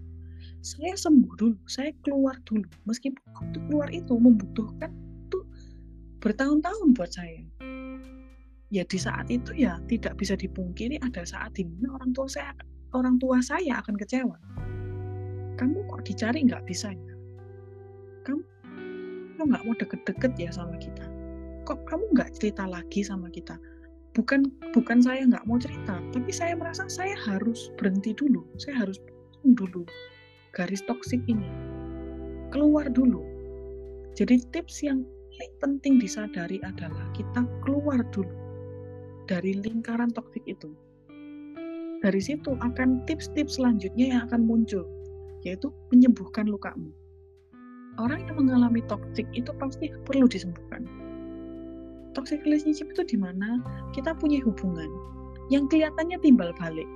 saya 0.63 0.95
sembuh 0.95 1.36
dulu, 1.36 1.60
saya 1.67 1.91
keluar 2.07 2.39
dulu. 2.48 2.63
Meskipun 2.88 3.19
waktu 3.36 3.60
keluar 3.67 3.91
itu 3.91 4.15
membutuhkan 4.15 4.95
tuh 5.27 5.43
bertahun-tahun 6.24 6.95
buat 6.95 7.12
saya. 7.12 7.43
Ya 8.72 8.88
di 8.88 8.95
saat 8.95 9.27
itu 9.27 9.51
ya 9.53 9.83
tidak 9.91 10.15
bisa 10.15 10.39
dipungkiri 10.39 10.98
ada 11.03 11.27
saat 11.27 11.51
di 11.60 11.67
mana 11.67 12.00
orang 12.00 12.15
tua 12.15 12.31
saya 12.31 12.55
orang 12.95 13.19
tua 13.19 13.43
saya 13.43 13.83
akan 13.83 13.95
kecewa. 14.00 14.39
Kamu 15.60 15.83
kok 15.91 16.07
dicari 16.07 16.48
nggak 16.48 16.63
bisa 16.63 16.95
ya? 16.95 17.13
Kamu 18.24 18.42
nggak 19.44 19.63
mau 19.68 19.75
deket-deket 19.75 20.31
ya 20.39 20.50
sama 20.50 20.79
kita? 20.79 21.03
Kok 21.68 21.83
kamu 21.92 22.07
nggak 22.16 22.39
cerita 22.39 22.63
lagi 22.66 23.03
sama 23.03 23.27
kita? 23.27 23.59
Bukan 24.13 24.45
bukan 24.77 25.01
saya 25.01 25.25
nggak 25.25 25.45
mau 25.49 25.57
cerita, 25.57 25.97
tapi 26.13 26.29
saya 26.29 26.53
merasa 26.53 26.85
saya 26.85 27.17
harus 27.25 27.73
berhenti 27.81 28.13
dulu. 28.13 28.45
Saya 28.61 28.85
harus 28.85 29.01
dulu 29.41 29.83
garis 30.53 30.85
toksik 30.85 31.19
ini. 31.25 31.49
Keluar 32.53 32.85
dulu. 32.93 33.25
Jadi 34.13 34.45
tips 34.53 34.85
yang 34.85 35.01
paling 35.33 35.53
penting 35.57 35.93
disadari 35.97 36.61
adalah 36.61 37.09
kita 37.17 37.41
keluar 37.65 38.05
dulu 38.13 38.29
dari 39.25 39.57
lingkaran 39.57 40.13
toksik 40.13 40.45
itu. 40.45 40.69
Dari 42.05 42.21
situ 42.21 42.53
akan 42.59 43.07
tips-tips 43.09 43.57
selanjutnya 43.57 44.13
yang 44.13 44.21
akan 44.29 44.45
muncul, 44.45 44.85
yaitu 45.41 45.73
menyembuhkan 45.89 46.45
lukamu. 46.45 46.93
Orang 47.97 48.27
yang 48.29 48.37
mengalami 48.37 48.85
toksik 48.85 49.25
itu 49.33 49.49
pasti 49.57 49.89
perlu 50.05 50.29
disembuhkan. 50.29 50.85
Toxic 52.13 52.45
relationship 52.45 52.93
itu 52.93 53.03
di 53.03 53.17
mana 53.17 53.59
kita 53.91 54.13
punya 54.13 54.39
hubungan 54.45 54.89
yang 55.49 55.65
kelihatannya 55.67 56.17
timbal 56.21 56.53
balik. 56.55 56.87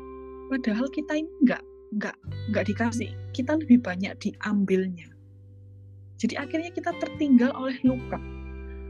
Padahal 0.47 0.87
kita 0.93 1.19
ini 1.19 1.31
nggak 1.43 1.63
nggak 1.97 2.15
nggak 2.53 2.65
dikasih. 2.69 3.11
Kita 3.33 3.57
lebih 3.59 3.83
banyak 3.83 4.13
diambilnya. 4.21 5.09
Jadi 6.17 6.33
akhirnya 6.37 6.71
kita 6.73 6.93
tertinggal 6.97 7.53
oleh 7.53 7.77
luka. 7.85 8.17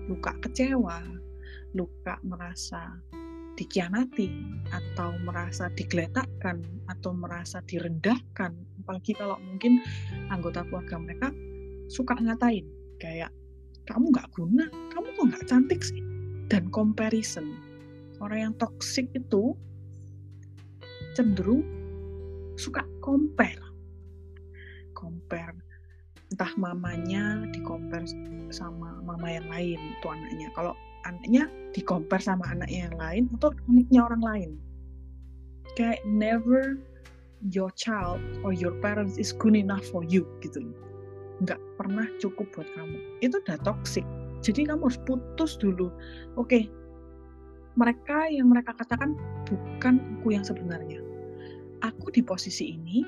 Luka 0.08 0.32
kecewa 0.40 1.04
luka 1.76 2.16
merasa 2.24 2.96
dikhianati 3.60 4.30
atau 4.72 5.18
merasa 5.26 5.68
digeletakkan 5.74 6.64
atau 6.88 7.12
merasa 7.12 7.60
direndahkan. 7.68 8.54
Apalagi 8.84 9.12
kalau 9.18 9.36
mungkin 9.44 9.84
anggota 10.32 10.64
keluarga 10.70 10.96
mereka 11.02 11.28
suka 11.88 12.16
ngatain 12.20 12.68
kayak 13.00 13.32
kamu 13.88 14.12
nggak 14.12 14.28
guna 14.36 14.66
kamu 14.92 15.08
kok 15.16 15.26
nggak 15.32 15.46
cantik 15.48 15.82
sih 15.82 16.04
dan 16.48 16.72
comparison. 16.72 17.56
Orang 18.18 18.40
yang 18.50 18.54
toxic 18.58 19.12
itu 19.14 19.54
cenderung 21.14 21.64
suka 22.58 22.82
compare. 23.04 23.62
Compare. 24.98 25.54
Entah 26.34 26.52
mamanya 26.60 27.46
di 27.54 27.64
compare 27.64 28.04
sama 28.52 29.00
mama 29.06 29.28
yang 29.32 29.48
lain 29.48 29.80
tuh 30.02 30.12
anaknya. 30.12 30.50
Kalau 30.58 30.74
anaknya 31.06 31.48
di 31.72 31.82
compare 31.86 32.24
sama 32.24 32.44
anaknya 32.52 32.90
yang 32.90 32.98
lain 32.98 33.24
atau 33.38 33.54
anaknya 33.70 34.02
orang 34.04 34.24
lain. 34.26 34.52
Kayak 35.78 36.02
never 36.10 36.82
your 37.54 37.70
child 37.78 38.18
or 38.42 38.50
your 38.50 38.74
parents 38.82 39.22
is 39.22 39.30
good 39.30 39.54
enough 39.54 39.86
for 39.94 40.02
you 40.02 40.26
gitu. 40.42 40.74
Nggak 41.46 41.62
pernah 41.78 42.10
cukup 42.18 42.50
buat 42.58 42.66
kamu. 42.74 42.98
Itu 43.22 43.38
udah 43.46 43.62
toxic 43.62 44.04
jadi 44.42 44.74
kamu 44.74 44.90
harus 44.90 45.00
putus 45.06 45.58
dulu 45.58 45.94
oke 46.40 46.70
mereka 47.78 48.26
yang 48.30 48.50
mereka 48.50 48.74
katakan 48.74 49.14
bukan 49.46 50.02
aku 50.18 50.34
yang 50.34 50.46
sebenarnya 50.46 51.08
aku 51.86 52.10
di 52.10 52.22
posisi 52.26 52.74
ini, 52.78 53.04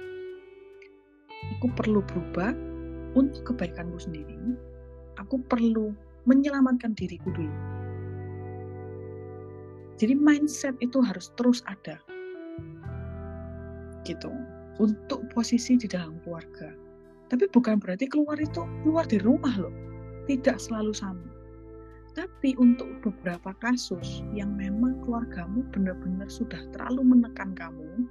aku 1.58 1.68
perlu 1.74 2.04
berubah 2.06 2.54
untuk 3.18 3.54
kebaikanku 3.54 3.98
sendiri. 3.98 4.38
Aku 5.18 5.42
perlu 5.50 5.92
menyelamatkan 6.30 6.94
diriku 6.96 7.34
dulu. 7.34 7.58
Jadi 10.00 10.16
mindset 10.16 10.76
itu 10.80 11.04
harus 11.04 11.34
terus 11.36 11.60
ada. 11.68 12.00
Gitu. 14.08 14.32
Untuk 14.80 15.28
posisi 15.36 15.76
di 15.76 15.92
dalam 15.92 16.24
keluarga. 16.24 16.72
Tapi 17.28 17.52
bukan 17.52 17.84
berarti 17.84 18.08
keluar 18.08 18.40
itu 18.40 18.64
keluar 18.88 19.04
dari 19.04 19.20
rumah 19.20 19.52
loh. 19.60 19.76
Tidak 20.30 20.62
selalu 20.62 20.94
sama. 20.94 21.26
Tapi 22.14 22.54
untuk 22.62 22.86
beberapa 23.02 23.58
kasus 23.58 24.22
yang 24.38 24.54
memang 24.54 25.02
keluargamu 25.02 25.66
benar-benar 25.74 26.30
sudah 26.30 26.62
terlalu 26.76 27.18
menekan 27.18 27.58
kamu, 27.58 28.06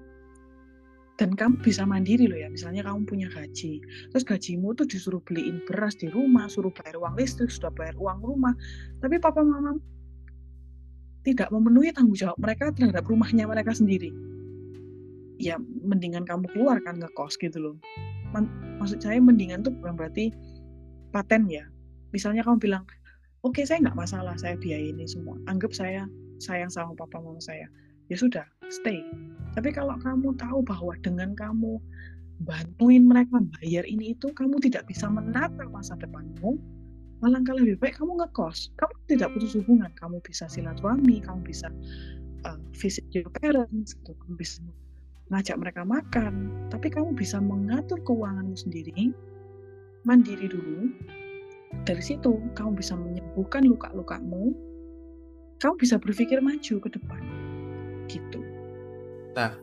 dan 1.19 1.35
kamu 1.35 1.59
bisa 1.61 1.83
mandiri 1.83 2.31
loh 2.31 2.39
ya 2.39 2.47
misalnya 2.47 2.87
kamu 2.87 3.03
punya 3.03 3.27
gaji 3.35 3.83
terus 4.15 4.23
gajimu 4.23 4.71
tuh 4.79 4.87
disuruh 4.87 5.19
beliin 5.27 5.59
beras 5.67 5.99
di 5.99 6.07
rumah 6.07 6.47
suruh 6.47 6.71
bayar 6.71 6.95
uang 6.95 7.19
listrik 7.19 7.51
sudah 7.51 7.75
bayar 7.75 7.99
uang 7.99 8.23
rumah 8.23 8.55
tapi 9.03 9.19
papa 9.19 9.43
mama 9.43 9.75
tidak 11.27 11.51
memenuhi 11.51 11.91
tanggung 11.91 12.15
jawab 12.15 12.39
mereka 12.39 12.71
terhadap 12.71 13.03
rumahnya 13.03 13.51
mereka 13.51 13.75
sendiri 13.75 14.15
ya 15.43 15.59
mendingan 15.83 16.23
kamu 16.23 16.47
keluar 16.55 16.79
kan 16.87 17.03
ngekos 17.03 17.35
gitu 17.43 17.59
loh 17.59 17.77
maksud 18.79 19.03
saya 19.03 19.19
mendingan 19.19 19.67
tuh 19.67 19.75
bukan 19.75 19.99
berarti 19.99 20.31
paten 21.11 21.51
ya 21.51 21.67
misalnya 22.15 22.43
kamu 22.45 22.59
bilang 22.61 22.85
oke 23.47 23.55
okay, 23.57 23.65
saya 23.65 23.85
nggak 23.85 23.99
masalah 23.99 24.35
saya 24.37 24.55
biayain 24.59 24.97
ini 24.99 25.07
semua. 25.07 25.37
Anggap 25.47 25.73
saya 25.75 26.09
sayang 26.43 26.71
sama 26.71 26.95
papa 26.95 27.19
mama 27.19 27.41
saya. 27.43 27.67
Ya 28.09 28.17
sudah 28.17 28.47
stay. 28.73 29.05
Tapi 29.53 29.75
kalau 29.75 29.99
kamu 30.01 30.33
tahu 30.41 30.65
bahwa 30.65 30.97
dengan 31.05 31.37
kamu 31.37 31.77
bantuin 32.47 33.03
mereka 33.03 33.43
bayar 33.59 33.83
ini 33.85 34.15
itu 34.15 34.31
kamu 34.31 34.63
tidak 34.63 34.87
bisa 34.87 35.11
menata 35.11 35.67
masa 35.67 35.99
depanmu 35.99 36.55
alangkah 37.27 37.55
lebih 37.59 37.83
baik 37.83 37.99
kamu 37.99 38.23
ngekos. 38.23 38.71
Kamu 38.79 38.95
tidak 39.11 39.29
putus 39.35 39.59
hubungan. 39.59 39.91
Kamu 39.99 40.23
bisa 40.23 40.47
silaturahmi 40.47 41.19
kamu 41.27 41.41
bisa 41.43 41.69
uh, 42.47 42.59
visit 42.79 43.05
your 43.11 43.27
parents 43.43 43.99
gitu. 43.99 44.15
kamu 44.15 44.35
bisa 44.39 44.63
ngajak 45.35 45.57
mereka 45.59 45.83
makan. 45.83 46.55
Tapi 46.71 46.89
kamu 46.95 47.19
bisa 47.19 47.43
mengatur 47.43 47.99
keuanganmu 48.07 48.55
sendiri 48.55 49.11
mandiri 50.07 50.47
dulu 50.49 50.89
dari 51.85 52.03
situ 52.05 52.41
kamu 52.57 52.79
bisa 52.79 52.95
menyembuhkan 52.95 53.65
luka-lukamu. 53.67 54.53
Kamu 55.59 55.75
bisa 55.75 55.99
berpikir 55.99 56.39
maju 56.39 56.75
ke 56.79 56.89
depan. 56.89 57.23
Gitu. 58.07 58.41
Nah 59.35 59.57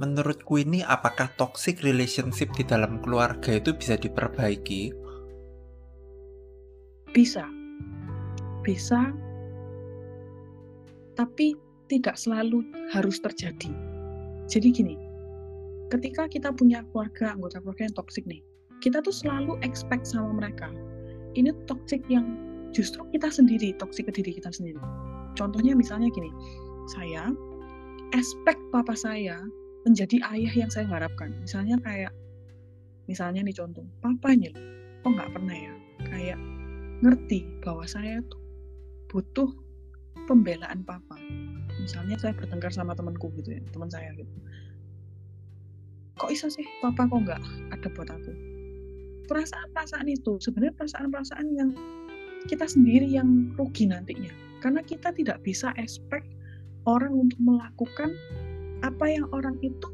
menurutku 0.00 0.56
ini 0.56 0.80
apakah 0.80 1.28
toxic 1.36 1.84
relationship 1.84 2.48
di 2.56 2.64
dalam 2.64 3.04
keluarga 3.04 3.56
itu 3.56 3.76
bisa 3.76 4.00
diperbaiki? 4.00 4.94
Bisa. 7.12 7.44
Bisa. 8.64 9.12
Tapi 11.18 11.52
tidak 11.90 12.16
selalu 12.16 12.64
harus 12.96 13.20
terjadi. 13.20 13.70
Jadi 14.48 14.68
gini 14.72 15.10
ketika 15.90 16.30
kita 16.30 16.54
punya 16.54 16.86
keluarga 16.94 17.34
anggota 17.34 17.58
keluarga 17.58 17.90
yang 17.90 17.96
toxic 17.98 18.24
nih 18.30 18.40
kita 18.78 19.02
tuh 19.02 19.12
selalu 19.12 19.58
expect 19.66 20.06
sama 20.06 20.30
mereka 20.38 20.70
ini 21.38 21.50
toxic 21.66 22.02
yang 22.10 22.38
justru 22.70 23.02
kita 23.10 23.30
sendiri 23.30 23.74
toxic 23.78 24.06
ke 24.10 24.12
diri 24.14 24.38
kita 24.38 24.50
sendiri. 24.50 24.78
Contohnya 25.38 25.74
misalnya 25.74 26.10
gini, 26.10 26.30
saya 26.90 27.30
aspek 28.14 28.58
papa 28.74 28.94
saya 28.98 29.38
menjadi 29.86 30.20
ayah 30.34 30.52
yang 30.66 30.70
saya 30.70 30.86
harapkan. 30.90 31.34
Misalnya 31.42 31.78
kayak, 31.82 32.12
misalnya 33.06 33.46
nih 33.46 33.54
contoh, 33.54 33.86
papanya 34.02 34.50
kok 35.00 35.10
nggak 35.16 35.32
pernah 35.32 35.56
ya 35.56 35.74
kayak 36.12 36.38
ngerti 37.00 37.48
bahwa 37.64 37.88
saya 37.88 38.20
tuh 38.28 38.42
butuh 39.08 39.50
pembelaan 40.28 40.84
papa. 40.84 41.16
Misalnya 41.80 42.20
saya 42.20 42.36
bertengkar 42.36 42.70
sama 42.70 42.92
temanku 42.92 43.32
gitu 43.40 43.56
ya, 43.56 43.62
teman 43.72 43.88
saya 43.88 44.12
gitu. 44.14 44.30
Kok 46.20 46.28
bisa 46.28 46.52
sih 46.52 46.66
papa 46.84 47.08
kok 47.08 47.20
nggak 47.24 47.40
ada 47.72 47.88
buat 47.96 48.10
aku? 48.12 48.59
Perasaan-perasaan 49.30 50.10
itu 50.10 50.42
sebenarnya 50.42 50.74
perasaan-perasaan 50.74 51.46
yang 51.54 51.70
kita 52.50 52.66
sendiri 52.66 53.06
yang 53.06 53.54
rugi 53.54 53.86
nantinya. 53.86 54.34
Karena 54.58 54.82
kita 54.82 55.14
tidak 55.14 55.38
bisa 55.46 55.70
expect 55.78 56.26
orang 56.90 57.14
untuk 57.14 57.38
melakukan 57.38 58.10
apa 58.82 59.06
yang 59.06 59.30
orang 59.30 59.54
itu 59.62 59.88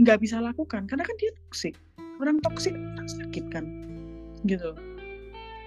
nggak 0.00 0.18
bisa 0.24 0.40
lakukan. 0.40 0.88
Karena 0.88 1.04
kan 1.04 1.16
dia 1.20 1.30
toksik 1.44 1.76
orang 2.24 2.40
toksik 2.40 2.72
kan 2.72 3.04
sakit 3.04 3.44
kan 3.52 3.64
gitu. 4.48 4.72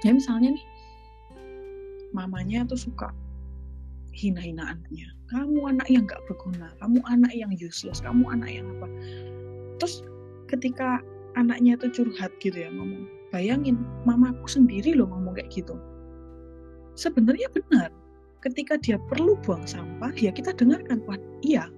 Ya 0.01 0.12
misalnya 0.17 0.58
nih 0.58 0.65
mamanya 2.17 2.65
tuh 2.65 2.89
suka 2.89 3.13
hina-hina 4.17 4.73
anaknya. 4.73 5.13
Kamu 5.30 5.69
anak 5.69 5.88
yang 5.91 6.10
nggak 6.10 6.23
berguna 6.25 6.73
kamu 6.82 6.99
anak 7.06 7.32
yang 7.38 7.51
useless 7.53 8.01
kamu 8.01 8.25
anak 8.32 8.49
yang 8.49 8.65
apa. 8.80 8.88
Terus 9.77 10.01
ketika 10.47 11.03
anaknya 11.38 11.78
itu 11.78 12.02
curhat 12.02 12.34
gitu 12.41 12.58
ya 12.58 12.73
ngomong 12.73 13.06
bayangin 13.30 13.78
mamaku 14.04 14.50
sendiri 14.50 14.97
loh 14.97 15.06
ngomong 15.06 15.38
kayak 15.38 15.54
gitu. 15.54 15.78
Sebenarnya 16.97 17.47
benar. 17.54 17.93
Ketika 18.41 18.78
dia 18.82 18.97
perlu 19.10 19.38
buang 19.45 19.65
sampah 19.65 20.13
ya 20.17 20.34
kita 20.34 20.54
dengarkan 20.54 21.02
wah 21.06 21.17
iya 21.45 21.69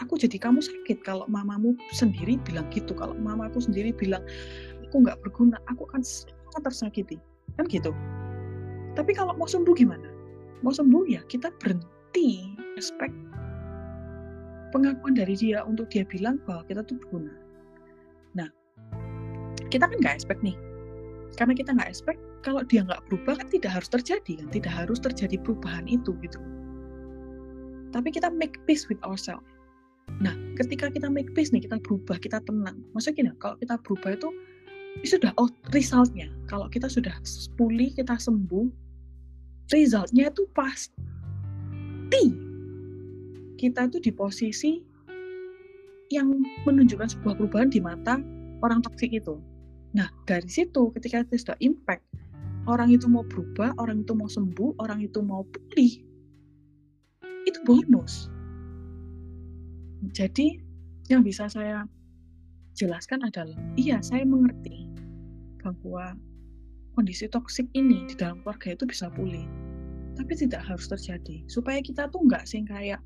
aku 0.00 0.16
jadi 0.16 0.40
kamu 0.40 0.64
sakit. 0.64 1.04
Kalau 1.04 1.28
mamamu 1.28 1.76
sendiri 1.92 2.40
bilang 2.48 2.64
gitu 2.72 2.96
kalau 2.96 3.12
mamaku 3.12 3.60
sendiri 3.60 3.92
bilang 3.92 4.24
aku 4.88 5.04
nggak 5.04 5.20
berguna 5.20 5.60
aku 5.68 5.84
akan 5.92 6.00
sangat 6.00 6.62
tersakiti. 6.64 7.16
Kan 7.60 7.68
gitu. 7.68 7.92
Tapi 8.96 9.12
kalau 9.12 9.36
mau 9.36 9.46
sembuh 9.46 9.76
gimana? 9.76 10.08
Mau 10.64 10.72
sembuh 10.72 11.04
ya 11.06 11.20
kita 11.28 11.52
berhenti 11.60 12.56
respect 12.74 13.14
pengakuan 14.70 15.16
dari 15.16 15.32
dia 15.32 15.64
untuk 15.64 15.88
dia 15.88 16.04
bilang 16.04 16.36
bahwa 16.44 16.62
kita 16.68 16.84
tuh 16.84 17.00
berguna 17.00 17.47
kita 19.68 19.88
kan 19.88 19.96
nggak 20.00 20.16
expect 20.16 20.40
nih. 20.44 20.56
Karena 21.36 21.54
kita 21.54 21.70
nggak 21.76 21.90
expect 21.90 22.20
kalau 22.42 22.64
dia 22.66 22.82
nggak 22.82 23.04
berubah 23.10 23.38
kan 23.38 23.48
tidak 23.52 23.78
harus 23.78 23.88
terjadi 23.90 24.42
kan 24.42 24.48
tidak 24.50 24.72
harus 24.74 24.98
terjadi 24.98 25.36
perubahan 25.40 25.86
itu 25.86 26.16
gitu. 26.24 26.38
Tapi 27.94 28.08
kita 28.12 28.28
make 28.32 28.58
peace 28.68 28.88
with 28.90 29.00
ourselves. 29.06 29.46
Nah 30.20 30.34
ketika 30.58 30.90
kita 30.90 31.06
make 31.06 31.30
peace 31.36 31.54
nih 31.54 31.64
kita 31.64 31.78
berubah 31.80 32.18
kita 32.18 32.42
tenang. 32.44 32.80
Maksudnya 32.96 33.14
gini 33.16 33.30
kalau 33.38 33.56
kita 33.60 33.74
berubah 33.84 34.10
itu 34.18 34.28
sudah 35.06 35.30
oh 35.38 35.48
resultnya. 35.70 36.32
Kalau 36.50 36.66
kita 36.66 36.90
sudah 36.90 37.14
pulih 37.54 37.92
kita 37.94 38.18
sembuh 38.18 38.66
resultnya 39.68 40.32
itu 40.32 40.48
pasti 40.56 41.08
kita 43.58 43.90
itu 43.90 43.98
di 43.98 44.12
posisi 44.14 44.78
yang 46.08 46.30
menunjukkan 46.64 47.18
sebuah 47.18 47.34
perubahan 47.36 47.68
di 47.68 47.82
mata 47.82 48.22
orang 48.62 48.80
toksik 48.80 49.12
itu 49.12 49.36
Nah, 49.96 50.12
dari 50.28 50.48
situ 50.48 50.92
ketika 50.92 51.24
kita 51.24 51.36
sudah 51.40 51.58
impact, 51.64 52.04
orang 52.68 52.92
itu 52.92 53.08
mau 53.08 53.24
berubah, 53.24 53.72
orang 53.80 54.04
itu 54.04 54.12
mau 54.12 54.28
sembuh, 54.28 54.76
orang 54.84 55.00
itu 55.00 55.24
mau 55.24 55.46
pulih, 55.48 56.04
itu 57.48 57.58
bonus. 57.64 58.28
Jadi, 60.12 60.60
yang 61.08 61.24
bisa 61.24 61.48
saya 61.48 61.88
jelaskan 62.76 63.24
adalah, 63.24 63.56
iya 63.80 63.98
saya 64.04 64.28
mengerti 64.28 64.92
bahwa 65.64 66.14
kondisi 66.92 67.24
toksik 67.26 67.66
ini 67.72 68.04
di 68.06 68.14
dalam 68.14 68.44
keluarga 68.44 68.76
itu 68.76 68.84
bisa 68.84 69.08
pulih. 69.08 69.48
Tapi 70.18 70.34
tidak 70.34 70.66
harus 70.66 70.90
terjadi. 70.90 71.46
Supaya 71.48 71.80
kita 71.80 72.10
tuh 72.12 72.26
nggak 72.28 72.44
sih 72.44 72.60
kayak, 72.66 73.00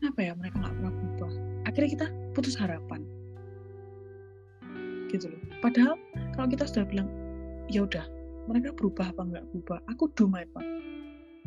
apa 0.00 0.20
ya 0.20 0.32
mereka 0.34 0.58
nggak 0.58 0.74
pernah 0.80 0.92
berubah. 0.96 1.32
Akhirnya 1.68 1.90
kita 1.92 2.06
putus 2.32 2.56
harapan 2.56 3.04
gitu 5.10 5.26
loh. 5.28 5.42
Padahal 5.58 5.98
kalau 6.38 6.46
kita 6.46 6.64
sudah 6.70 6.86
bilang 6.86 7.10
ya 7.66 7.82
udah 7.82 8.06
mereka 8.46 8.70
berubah 8.74 9.10
apa 9.10 9.22
nggak 9.26 9.44
berubah? 9.50 9.78
Aku 9.90 10.10
do 10.14 10.30
my 10.30 10.46
part. 10.54 10.66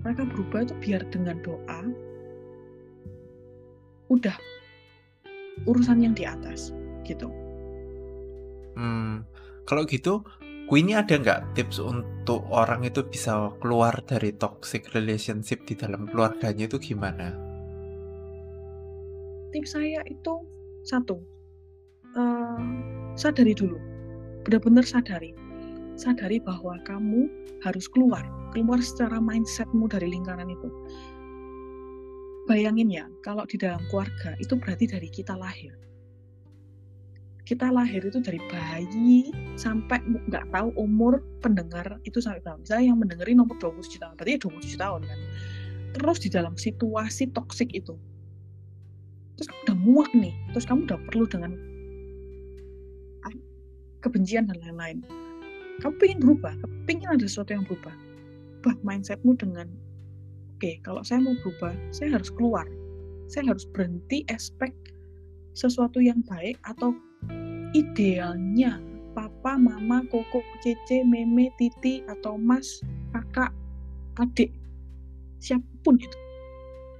Mereka 0.03 0.27
berubah 0.35 0.67
itu 0.67 0.75
biar 0.83 1.01
dengan 1.07 1.39
doa 1.41 1.81
udah 4.11 4.35
urusan 5.65 6.03
yang 6.03 6.13
di 6.13 6.27
atas 6.27 6.75
gitu. 7.07 7.31
Hmm, 8.73 9.23
kalau 9.63 9.85
gitu 9.85 10.25
ku 10.63 10.79
ini 10.79 10.95
ada 10.95 11.19
nggak 11.19 11.59
tips 11.59 11.77
untuk 11.77 12.47
orang 12.49 12.87
itu 12.87 13.03
bisa 13.05 13.51
keluar 13.59 13.99
dari 14.07 14.33
toxic 14.33 14.89
relationship 14.95 15.67
di 15.67 15.75
dalam 15.75 16.07
keluarganya 16.09 16.65
itu 16.65 16.79
gimana? 16.79 17.35
Tips 19.53 19.77
saya 19.77 20.01
itu 20.09 20.33
satu, 20.81 21.21
uh, 22.17 22.57
sadari 23.13 23.53
dulu. 23.53 23.77
Benar-benar 24.45 24.83
sadari. 24.83 25.33
Sadari 25.95 26.41
bahwa 26.41 26.77
kamu 26.83 27.29
harus 27.61 27.85
keluar. 27.89 28.25
Keluar 28.51 28.81
secara 28.81 29.21
mindsetmu 29.21 29.85
dari 29.89 30.09
lingkaran 30.09 30.49
itu. 30.49 30.69
Bayangin 32.49 32.91
ya 32.91 33.05
kalau 33.23 33.47
di 33.47 33.55
dalam 33.55 33.79
keluarga 33.87 34.35
itu 34.41 34.53
berarti 34.59 34.85
dari 34.89 35.07
kita 35.07 35.37
lahir. 35.37 35.71
Kita 37.43 37.71
lahir 37.71 38.03
itu 38.03 38.23
dari 38.23 38.39
bayi 38.47 39.31
sampai 39.59 39.99
nggak 40.31 40.47
tahu 40.51 40.71
umur 40.79 41.23
pendengar 41.43 41.99
itu 42.07 42.19
sampai 42.19 42.39
berapa. 42.43 42.59
Misalnya 42.59 42.85
yang 42.91 42.99
mendengarin 42.99 43.39
nomor 43.39 43.55
27 43.59 43.99
tahun 43.99 44.15
berarti 44.19 44.39
27 44.43 44.79
tahun 44.79 45.01
kan. 45.07 45.19
Terus 45.93 46.17
di 46.19 46.29
dalam 46.31 46.55
situasi 46.55 47.31
toksik 47.31 47.71
itu 47.75 47.95
terus 49.37 49.49
kamu 49.49 49.61
udah 49.65 49.77
muak 49.81 50.09
nih 50.13 50.33
terus 50.53 50.65
kamu 50.69 50.85
udah 50.85 50.99
perlu 51.09 51.25
dengan 51.25 51.51
kebencian 54.03 54.51
dan 54.51 54.59
lain-lain. 54.61 54.99
Kamu 55.81 55.95
pengen 55.97 56.19
berubah 56.21 56.53
pengen 56.85 57.15
ada 57.15 57.25
sesuatu 57.25 57.55
yang 57.55 57.65
berubah. 57.65 57.95
Ubah 58.63 58.75
mindsetmu 58.83 59.35
dengan 59.39 59.67
oke 59.67 60.59
okay, 60.59 60.79
kalau 60.83 61.03
saya 61.03 61.23
mau 61.23 61.35
berubah 61.43 61.73
saya 61.95 62.19
harus 62.19 62.29
keluar. 62.29 62.67
Saya 63.31 63.55
harus 63.55 63.63
berhenti 63.71 64.27
expect 64.27 64.75
sesuatu 65.55 66.03
yang 66.03 66.19
baik 66.27 66.59
atau 66.67 66.91
idealnya 67.73 68.77
papa, 69.13 69.55
mama, 69.55 70.03
koko, 70.09 70.41
cece, 70.65 71.05
meme, 71.05 71.53
titi, 71.61 72.01
atau 72.09 72.35
mas, 72.35 72.81
kakak, 73.13 73.53
adik, 74.17 74.49
siapa 75.37 75.65
pun 75.85 76.01
itu. 76.01 76.17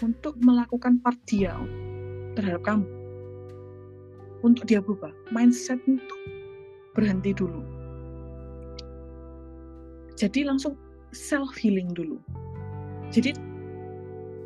Untuk 0.01 0.37
melakukan 0.43 1.01
part 1.01 1.17
dia 1.25 1.55
terhadap 2.37 2.61
kamu. 2.65 2.87
Untuk 4.45 4.67
dia 4.67 4.83
berubah. 4.83 5.09
Mindset 5.31 5.79
itu 5.87 6.15
berhenti 6.93 7.33
dulu. 7.33 7.61
Jadi 10.13 10.45
langsung 10.45 10.77
self 11.13 11.53
healing 11.57 11.93
dulu. 11.93 12.21
Jadi 13.13 13.33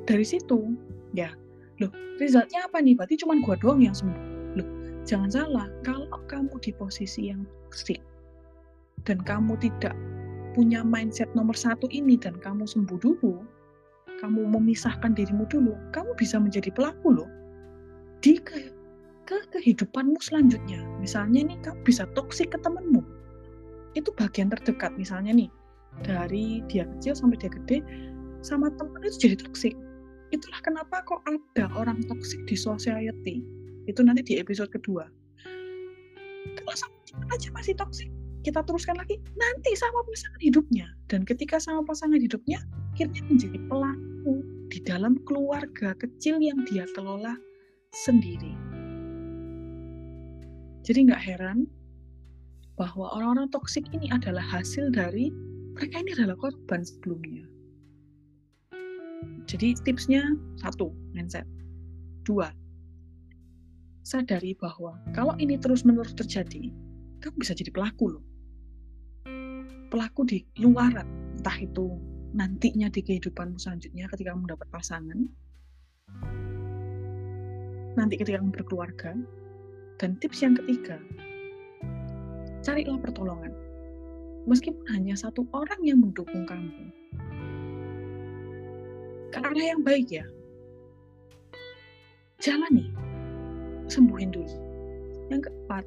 dari 0.07 0.23
situ 0.23 0.75
ya, 1.12 1.31
loh 1.79 1.91
resultnya 2.19 2.67
apa 2.67 2.79
nih? 2.79 2.95
Berarti 2.95 3.19
cuma 3.19 3.36
gua 3.43 3.60
doang 3.60 3.83
yang 3.83 3.95
sembuh. 3.95 4.23
Loh, 4.60 4.67
jangan 5.03 5.29
salah, 5.31 5.67
kalau 5.83 6.07
kamu 6.31 6.55
di 6.63 6.71
posisi 6.75 7.31
yang 7.31 7.43
sick 7.71 7.99
dan 9.03 9.19
kamu 9.23 9.55
tidak 9.60 9.95
punya 10.57 10.81
mindset 10.81 11.29
nomor 11.38 11.53
satu 11.53 11.86
ini 11.93 12.17
dan 12.17 12.39
kamu 12.41 12.65
sembuh 12.65 12.97
dulu, 12.97 13.43
kamu 14.17 14.49
memisahkan 14.49 15.13
dirimu 15.13 15.45
dulu, 15.51 15.77
kamu 15.93 16.12
bisa 16.17 16.41
menjadi 16.41 16.73
pelaku 16.73 17.21
loh 17.21 17.29
di 18.23 18.39
ke 18.41 18.73
kehidupanmu 19.27 20.17
selanjutnya. 20.23 20.81
Misalnya 21.08 21.56
nih 21.56 21.58
kamu 21.63 21.80
bisa 21.88 22.04
toksik 22.12 22.52
ke 22.52 22.60
temenmu. 22.60 23.00
itu 23.96 24.13
bagian 24.13 24.52
terdekat 24.52 24.93
misalnya 24.93 25.34
nih 25.34 25.50
dari 26.06 26.62
dia 26.70 26.86
kecil 26.86 27.17
sampai 27.17 27.39
dia 27.41 27.50
gede 27.50 27.82
sama 28.46 28.70
teman 28.78 29.02
itu 29.02 29.26
jadi 29.26 29.41
toksik 29.41 29.74
itulah 30.36 30.60
kenapa 30.62 31.02
kok 31.08 31.24
ada 31.26 31.72
orang 31.80 32.04
toksik 32.06 32.43
di 32.46 32.60
society. 32.60 33.41
Itu 33.88 34.04
nanti 34.04 34.22
di 34.28 34.34
episode 34.38 34.67
kedua. 34.70 35.08
Kalau 36.60 36.76
sama 36.76 37.00
teman 37.08 37.28
aja 37.32 37.50
masih 37.56 37.74
toksik 37.80 38.12
kita 38.43 38.60
teruskan 38.67 39.00
lagi 39.00 39.17
nanti 39.39 39.72
sama 39.80 40.04
pasangan 40.04 40.43
hidupnya. 40.43 40.88
Dan 41.08 41.24
ketika 41.24 41.58
sama 41.58 41.88
pasangan 41.88 42.20
hidupnya 42.20 42.60
akhirnya 42.93 43.24
menjadi 43.26 43.58
pelaku 43.72 44.43
di 44.67 44.84
dalam 44.84 45.15
keluarga 45.24 45.96
kecil 45.96 46.43
yang 46.43 46.60
dia 46.67 46.84
kelola 46.91 47.39
sendiri 47.96 48.66
jadi 50.88 51.04
nggak 51.04 51.19
heran 51.19 51.67
bahwa 52.80 53.12
orang-orang 53.12 53.52
toksik 53.52 53.84
ini 53.91 54.08
adalah 54.08 54.39
hasil 54.39 54.88
dari 54.95 55.28
mereka 55.76 56.00
ini 56.00 56.15
adalah 56.15 56.39
korban 56.39 56.80
sebelumnya. 56.80 57.43
Jadi 59.52 59.76
tipsnya 59.84 60.23
satu, 60.56 60.95
mindset. 61.12 61.43
Dua, 62.23 62.47
sadari 64.08 64.56
bahwa 64.56 64.95
kalau 65.12 65.36
ini 65.43 65.60
terus-menerus 65.60 66.15
terjadi, 66.15 66.71
kamu 67.19 67.36
bisa 67.36 67.52
jadi 67.52 67.71
pelaku 67.76 68.15
loh. 68.15 68.26
Pelaku 69.91 70.23
di 70.23 70.39
luaran, 70.60 71.36
entah 71.36 71.58
itu 71.60 72.00
nantinya 72.32 72.88
di 72.88 73.04
kehidupanmu 73.04 73.60
selanjutnya 73.60 74.08
ketika 74.12 74.32
kamu 74.32 74.47
mendapat 74.47 74.67
pasangan, 74.71 75.19
nanti 77.95 78.13
ketika 78.19 78.39
kamu 78.39 78.52
berkeluarga, 78.56 79.15
dan 79.97 80.13
tips 80.21 80.45
yang 80.45 80.53
ketiga, 80.53 81.01
carilah 82.62 83.01
pertolongan. 83.01 83.53
Meskipun 84.47 84.86
hanya 84.93 85.17
satu 85.17 85.43
orang 85.51 85.81
yang 85.83 85.99
mendukung 85.99 86.47
kamu. 86.47 86.93
Karena 89.33 89.75
yang 89.75 89.81
baik 89.83 90.07
ya. 90.07 90.23
Jalani. 92.39 92.93
Sembuhin 93.91 94.31
dulu. 94.31 94.55
Yang 95.27 95.51
keempat, 95.51 95.83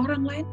orang 0.00 0.22
lain 0.24 0.46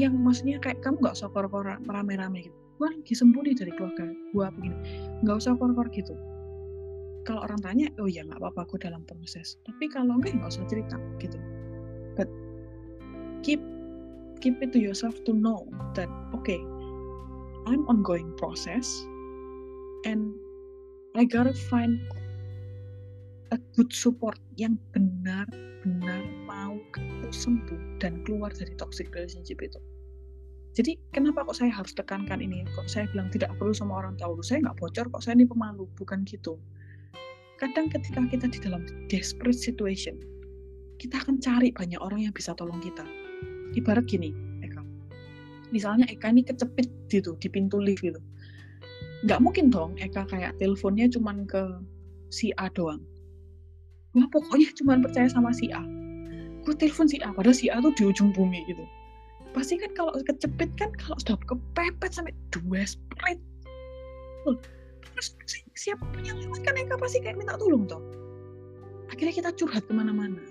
yang 0.00 0.16
maksudnya 0.16 0.56
kayak 0.56 0.80
kamu 0.80 1.04
nggak 1.04 1.16
usah 1.20 1.28
kor-kor 1.28 1.68
rame-rame 1.68 2.48
gitu. 2.48 2.56
Gue 2.80 2.88
lagi 2.92 3.14
sembuh 3.16 3.42
nih 3.44 3.56
dari 3.56 3.72
keluarga 3.76 4.08
gue 4.08 4.46
begini. 4.56 4.78
Nggak 5.24 5.36
usah 5.44 5.52
kor-kor 5.60 5.88
gitu 5.92 6.16
kalau 7.26 7.42
orang 7.42 7.58
tanya 7.58 7.90
oh 7.98 8.06
ya 8.06 8.22
nggak 8.22 8.38
apa-apa 8.38 8.62
aku 8.62 8.78
dalam 8.78 9.02
proses 9.02 9.58
tapi 9.66 9.90
kalau 9.90 10.14
enggak 10.16 10.38
nggak 10.38 10.54
usah 10.54 10.64
cerita 10.70 10.96
gitu 11.18 11.36
but 12.14 12.30
keep 13.42 13.58
keep 14.38 14.54
it 14.62 14.70
to 14.70 14.78
yourself 14.78 15.18
to 15.26 15.34
know 15.34 15.66
that 15.98 16.08
okay 16.30 16.62
I'm 17.66 17.82
ongoing 17.90 18.30
process 18.38 18.86
and 20.06 20.30
I 21.18 21.26
gotta 21.26 21.52
find 21.66 21.98
a 23.50 23.58
good 23.74 23.90
support 23.90 24.38
yang 24.54 24.78
benar-benar 24.94 26.22
mau 26.46 26.78
aku 26.94 27.34
sembuh 27.34 27.98
dan 27.98 28.22
keluar 28.22 28.54
dari 28.54 28.70
toxic 28.78 29.10
relationship 29.10 29.58
itu. 29.58 29.82
Jadi 30.76 30.94
kenapa 31.10 31.42
kok 31.42 31.56
saya 31.56 31.72
harus 31.72 31.90
tekankan 31.96 32.38
ini? 32.38 32.62
Kok 32.76 32.86
saya 32.86 33.08
bilang 33.10 33.32
tidak 33.32 33.50
perlu 33.56 33.72
sama 33.72 33.98
orang 34.04 34.14
tahu? 34.20 34.38
Saya 34.44 34.62
nggak 34.62 34.76
bocor 34.78 35.08
kok 35.08 35.22
saya 35.24 35.40
ini 35.40 35.48
pemalu, 35.48 35.88
bukan 35.96 36.22
gitu 36.28 36.60
kadang 37.56 37.88
ketika 37.88 38.20
kita 38.28 38.46
di 38.52 38.58
dalam 38.60 38.84
desperate 39.08 39.56
situation 39.56 40.16
kita 40.96 41.20
akan 41.20 41.40
cari 41.40 41.72
banyak 41.72 42.00
orang 42.00 42.28
yang 42.28 42.34
bisa 42.34 42.56
tolong 42.56 42.80
kita. 42.80 43.04
Ibarat 43.76 44.08
gini 44.08 44.32
Eka. 44.64 44.80
Misalnya 45.68 46.08
Eka 46.08 46.32
ini 46.32 46.40
kecepit 46.40 46.88
gitu 47.12 47.36
di 47.36 47.48
pintu 47.52 47.76
lift 47.76 48.00
gitu. 48.00 48.20
Nggak 49.28 49.40
mungkin 49.44 49.68
dong 49.68 49.96
Eka 50.00 50.24
kayak 50.28 50.56
teleponnya 50.56 51.08
cuman 51.12 51.44
ke 51.44 51.62
si 52.32 52.52
A 52.56 52.72
doang. 52.72 53.04
Wah 54.16 54.26
pokoknya 54.32 54.72
cuma 54.80 54.96
percaya 54.96 55.28
sama 55.28 55.52
si 55.52 55.68
A. 55.72 55.84
Gue 56.64 56.74
telepon 56.74 57.06
si 57.06 57.20
A 57.20 57.30
padahal 57.30 57.56
si 57.56 57.68
A 57.68 57.78
tuh 57.84 57.92
di 57.92 58.08
ujung 58.08 58.32
bumi 58.32 58.64
gitu. 58.64 58.84
Pasti 59.52 59.76
kan 59.76 59.92
kalau 59.92 60.16
kecepit 60.16 60.72
kan 60.80 60.92
kalau 60.96 61.16
sudah 61.20 61.36
kepepet 61.44 62.12
sampai 62.12 62.32
dua 62.52 62.88
sprite 62.88 63.40
terus 65.16 65.32
siapa 65.72 66.04
yang 66.20 66.36
lewat? 66.36 66.60
Kan 66.60 66.76
Eka 66.76 67.00
pasti 67.00 67.24
kayak 67.24 67.40
minta 67.40 67.56
tolong 67.56 67.88
toh. 67.88 68.04
Akhirnya 69.08 69.32
kita 69.32 69.50
curhat 69.56 69.88
ke 69.88 69.92
mana-mana. 69.96 70.44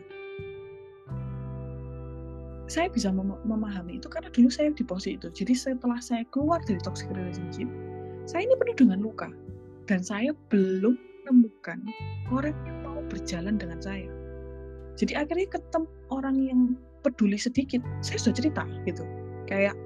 Saya 2.65 2.89
bisa 2.89 3.13
mem 3.13 3.37
memahami 3.45 4.01
itu 4.01 4.09
karena 4.09 4.33
dulu 4.33 4.49
saya 4.49 4.73
di 4.73 4.81
posisi 4.81 5.21
itu. 5.21 5.29
Jadi 5.29 5.53
setelah 5.53 6.01
saya 6.01 6.25
keluar 6.33 6.57
dari 6.65 6.81
toxic 6.81 7.13
relationship 7.13 7.69
saya 8.25 8.49
ini 8.49 8.57
penuh 8.57 8.73
dengan 8.73 8.99
luka. 9.05 9.29
Dan 9.85 10.01
saya 10.01 10.33
belum 10.49 10.97
menemukan 10.97 11.77
orang 12.33 12.57
yang 12.65 12.77
mau 12.81 12.99
berjalan 13.05 13.61
dengan 13.61 13.77
saya. 13.77 14.09
Jadi 14.97 15.13
akhirnya 15.13 15.45
ketemu 15.53 15.87
orang 16.09 16.37
yang 16.41 16.61
peduli 17.05 17.37
sedikit 17.37 17.85
saya 18.01 18.17
sudah 18.17 18.35
cerita 18.41 18.63
gitu. 18.89 19.05
Kayak 19.45 19.77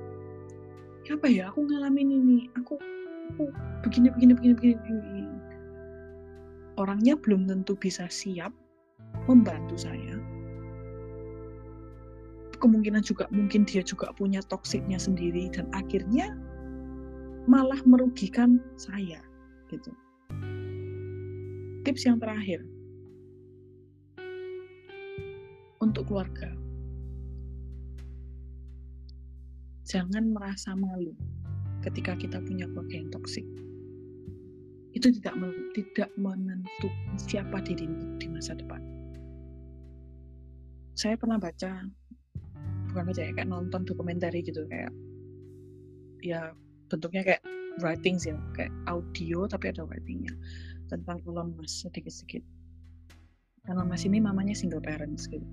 apa 1.09 1.27
ya 1.27 1.49
aku 1.49 1.65
ngalamin 1.67 2.09
ini 2.15 2.39
aku 2.55 2.79
aku 3.29 3.53
begini 3.85 4.09
begini 4.09 4.33
begini 4.33 4.53
begini, 4.57 4.77
begini. 4.81 5.23
orangnya 6.81 7.13
belum 7.19 7.45
tentu 7.45 7.75
bisa 7.75 8.07
siap 8.07 8.55
membantu 9.27 9.75
saya. 9.75 10.15
Kemungkinan 12.59 13.03
juga 13.07 13.27
mungkin 13.31 13.63
dia 13.63 13.79
juga 13.79 14.11
punya 14.11 14.43
toksiknya 14.43 14.99
sendiri 14.99 15.47
dan 15.51 15.71
akhirnya 15.71 16.35
malah 17.47 17.79
merugikan 17.87 18.59
saya 18.75 19.23
gitu. 19.71 19.91
Tips 21.87 22.03
yang 22.03 22.19
terakhir. 22.19 22.67
Untuk 25.79 26.11
keluarga. 26.11 26.51
Jangan 29.87 30.35
merasa 30.35 30.75
malu 30.75 31.15
ketika 31.85 32.15
kita 32.19 32.43
punya 32.43 32.67
keluarga 32.69 32.95
yang 32.99 33.09
toksik. 33.11 33.45
Itu 34.91 35.13
tidak 35.21 35.37
tidak 35.77 36.09
menentukan 36.17 37.15
siapa 37.15 37.61
dirimu 37.61 38.17
di 38.17 38.27
masa 38.27 38.57
depan. 38.57 38.81
Saya 40.97 41.15
pernah 41.15 41.39
baca 41.39 41.87
bukan 42.89 43.03
baca 43.05 43.21
ya 43.21 43.31
kayak 43.37 43.49
nonton 43.53 43.85
dokumenter 43.85 44.33
gitu 44.33 44.65
kayak 44.65 44.89
ya 46.25 46.51
bentuknya 46.89 47.21
kayak 47.21 47.43
writing 47.79 48.17
ya 48.19 48.35
kayak 48.57 48.73
audio 48.89 49.45
tapi 49.45 49.71
ada 49.71 49.85
writingnya 49.85 50.33
tentang 50.89 51.21
Elon 51.23 51.53
Musk 51.55 51.87
sedikit-sedikit. 51.87 52.43
Elon 53.69 53.87
Musk 53.87 54.09
ini 54.09 54.17
mamanya 54.19 54.57
single 54.57 54.81
parents 54.81 55.29
gitu. 55.29 55.45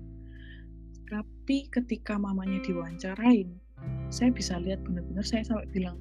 Tapi 1.07 1.71
ketika 1.71 2.19
mamanya 2.19 2.59
diwawancarain 2.65 3.47
saya 4.09 4.33
bisa 4.33 4.57
lihat 4.59 4.81
benar-benar 4.83 5.23
saya 5.23 5.45
sampai 5.45 5.69
bilang 5.71 5.95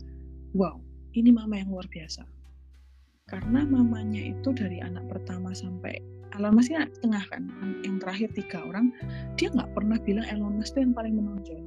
wow, 0.55 0.79
ini 1.17 1.33
mama 1.33 1.59
yang 1.59 1.73
luar 1.73 1.89
biasa. 1.89 2.23
Karena 3.27 3.67
mamanya 3.67 4.23
itu 4.23 4.55
dari 4.55 4.79
anak 4.79 5.11
pertama 5.11 5.51
sampai 5.51 5.99
Elon 6.37 6.55
Musk 6.55 6.71
tengah 7.01 7.25
kan, 7.33 7.49
yang 7.83 7.97
terakhir 7.97 8.29
tiga 8.37 8.61
orang, 8.63 8.93
dia 9.41 9.49
nggak 9.51 9.73
pernah 9.73 9.97
bilang 9.99 10.27
Elon 10.29 10.61
Musk 10.61 10.77
itu 10.77 10.87
yang 10.87 10.95
paling 10.95 11.15
menonjol. 11.17 11.65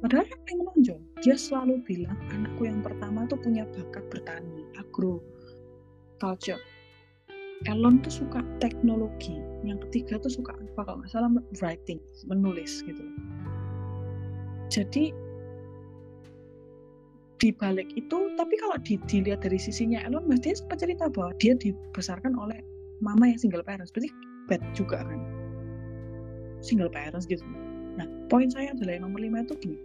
Padahal 0.00 0.24
yang 0.30 0.40
paling 0.46 0.60
menonjol, 0.62 1.00
dia 1.24 1.36
selalu 1.36 1.82
bilang 1.82 2.16
anakku 2.30 2.68
yang 2.68 2.80
pertama 2.84 3.26
tuh 3.26 3.40
punya 3.42 3.66
bakat 3.74 4.04
bertani, 4.08 4.62
agro, 4.78 5.18
culture. 6.22 6.60
Elon 7.64 7.98
tuh 8.04 8.12
suka 8.12 8.44
teknologi, 8.60 9.40
yang 9.64 9.80
ketiga 9.88 10.20
tuh 10.20 10.30
suka 10.30 10.52
apa 10.54 10.80
kalau 10.84 11.00
nggak 11.02 11.10
salah 11.10 11.32
writing, 11.64 11.98
menulis 12.28 12.84
gitu. 12.84 13.04
Jadi 14.68 15.10
di 17.36 17.52
balik 17.52 17.92
itu 17.92 18.32
tapi 18.40 18.54
kalau 18.56 18.76
di, 18.80 18.96
dilihat 19.04 19.44
dari 19.44 19.60
sisinya 19.60 20.00
Elon 20.08 20.24
Musk 20.24 20.48
dia 20.48 20.56
sempat 20.56 20.80
cerita 20.80 21.12
bahwa 21.12 21.36
dia 21.36 21.52
dibesarkan 21.52 22.32
oleh 22.36 22.64
mama 23.04 23.28
yang 23.28 23.40
single 23.40 23.64
parents. 23.64 23.92
Berarti 23.92 24.10
bad 24.48 24.62
juga 24.72 25.04
kan? 25.04 25.20
Single 26.64 26.88
parents 26.88 27.28
gitu. 27.28 27.44
Nah 28.00 28.08
poin 28.32 28.48
saya 28.48 28.72
adalah 28.72 28.96
yang 28.96 29.04
nomor 29.12 29.20
lima 29.20 29.44
itu 29.44 29.54
gini. 29.60 29.80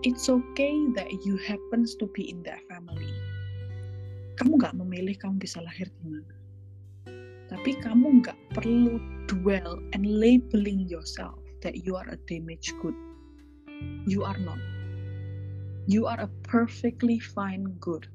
It's 0.00 0.32
okay 0.32 0.74
that 0.96 1.12
you 1.28 1.36
happens 1.36 1.92
to 2.00 2.08
be 2.16 2.24
in 2.26 2.40
that 2.48 2.64
family. 2.72 3.12
Kamu 4.40 4.56
nggak 4.56 4.74
memilih 4.80 5.14
kamu 5.20 5.36
bisa 5.36 5.60
lahir 5.60 5.86
di 6.00 6.04
mana. 6.08 6.34
Tapi 7.52 7.76
kamu 7.84 8.24
nggak 8.24 8.38
perlu 8.56 8.96
dwell 9.28 9.78
and 9.92 10.08
labeling 10.08 10.88
yourself 10.88 11.36
that 11.60 11.84
you 11.84 11.94
are 12.00 12.08
a 12.08 12.16
damaged 12.24 12.72
good 12.80 12.96
You 14.04 14.24
are 14.24 14.38
not. 14.38 14.60
You 15.90 16.06
are 16.06 16.20
a 16.20 16.30
perfectly 16.46 17.18
fine 17.18 17.76
good. 17.82 18.06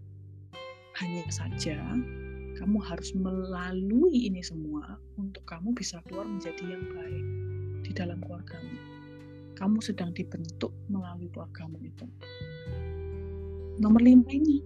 Hanya 0.97 1.27
saja 1.27 1.75
kamu 2.55 2.79
harus 2.79 3.11
melalui 3.11 4.31
ini 4.31 4.39
semua 4.39 4.95
untuk 5.19 5.43
kamu 5.43 5.75
bisa 5.75 5.99
keluar 6.07 6.23
menjadi 6.23 6.63
yang 6.71 6.85
baik 6.95 7.25
di 7.83 7.91
dalam 7.91 8.23
keluargamu. 8.23 8.95
kamu 9.55 9.79
sedang 9.79 10.11
dibentuk 10.11 10.75
melalui 10.91 11.31
keluargamu 11.31 11.79
itu. 11.79 12.05
Nomor 13.79 14.03
lima 14.03 14.27
ini, 14.31 14.59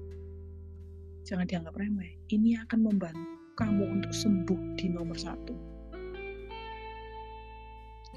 jangan 1.26 1.46
dianggap 1.46 1.78
remeh. 1.78 2.18
Ini 2.30 2.66
akan 2.66 2.80
membantu 2.90 3.30
kamu 3.58 4.02
untuk 4.02 4.14
sembuh 4.14 4.60
di 4.78 4.86
nomor 4.90 5.18
satu. 5.18 5.54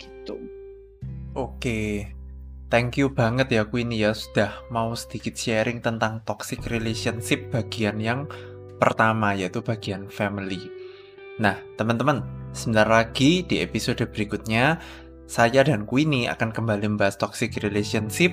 Gitu. 0.01 0.37
Oke, 1.37 2.09
thank 2.73 2.97
you 2.97 3.13
banget 3.13 3.53
ya 3.53 3.69
Queenie 3.69 4.01
ya 4.01 4.17
sudah 4.17 4.65
mau 4.73 4.97
sedikit 4.97 5.37
sharing 5.37 5.85
tentang 5.85 6.25
toxic 6.25 6.65
relationship 6.73 7.53
bagian 7.53 8.01
yang 8.01 8.25
pertama 8.81 9.37
yaitu 9.37 9.61
bagian 9.61 10.09
family. 10.09 10.73
Nah, 11.37 11.61
teman-teman, 11.77 12.25
sebentar 12.57 12.89
lagi 12.89 13.45
di 13.45 13.61
episode 13.61 14.01
berikutnya 14.09 14.81
saya 15.29 15.61
dan 15.61 15.85
Queenie 15.85 16.33
akan 16.33 16.49
kembali 16.49 16.97
membahas 16.97 17.21
toxic 17.21 17.61
relationship 17.61 18.33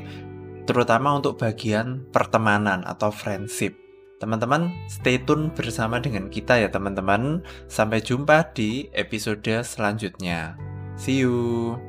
terutama 0.64 1.20
untuk 1.20 1.36
bagian 1.36 2.08
pertemanan 2.16 2.88
atau 2.88 3.12
friendship. 3.12 3.76
Teman-teman, 4.24 4.72
stay 4.88 5.20
tune 5.20 5.52
bersama 5.52 6.00
dengan 6.00 6.28
kita 6.28 6.60
ya 6.60 6.68
teman-teman. 6.72 7.44
Sampai 7.72 8.04
jumpa 8.04 8.52
di 8.52 8.92
episode 8.92 9.64
selanjutnya. 9.64 10.60
See 11.00 11.24
you. 11.24 11.89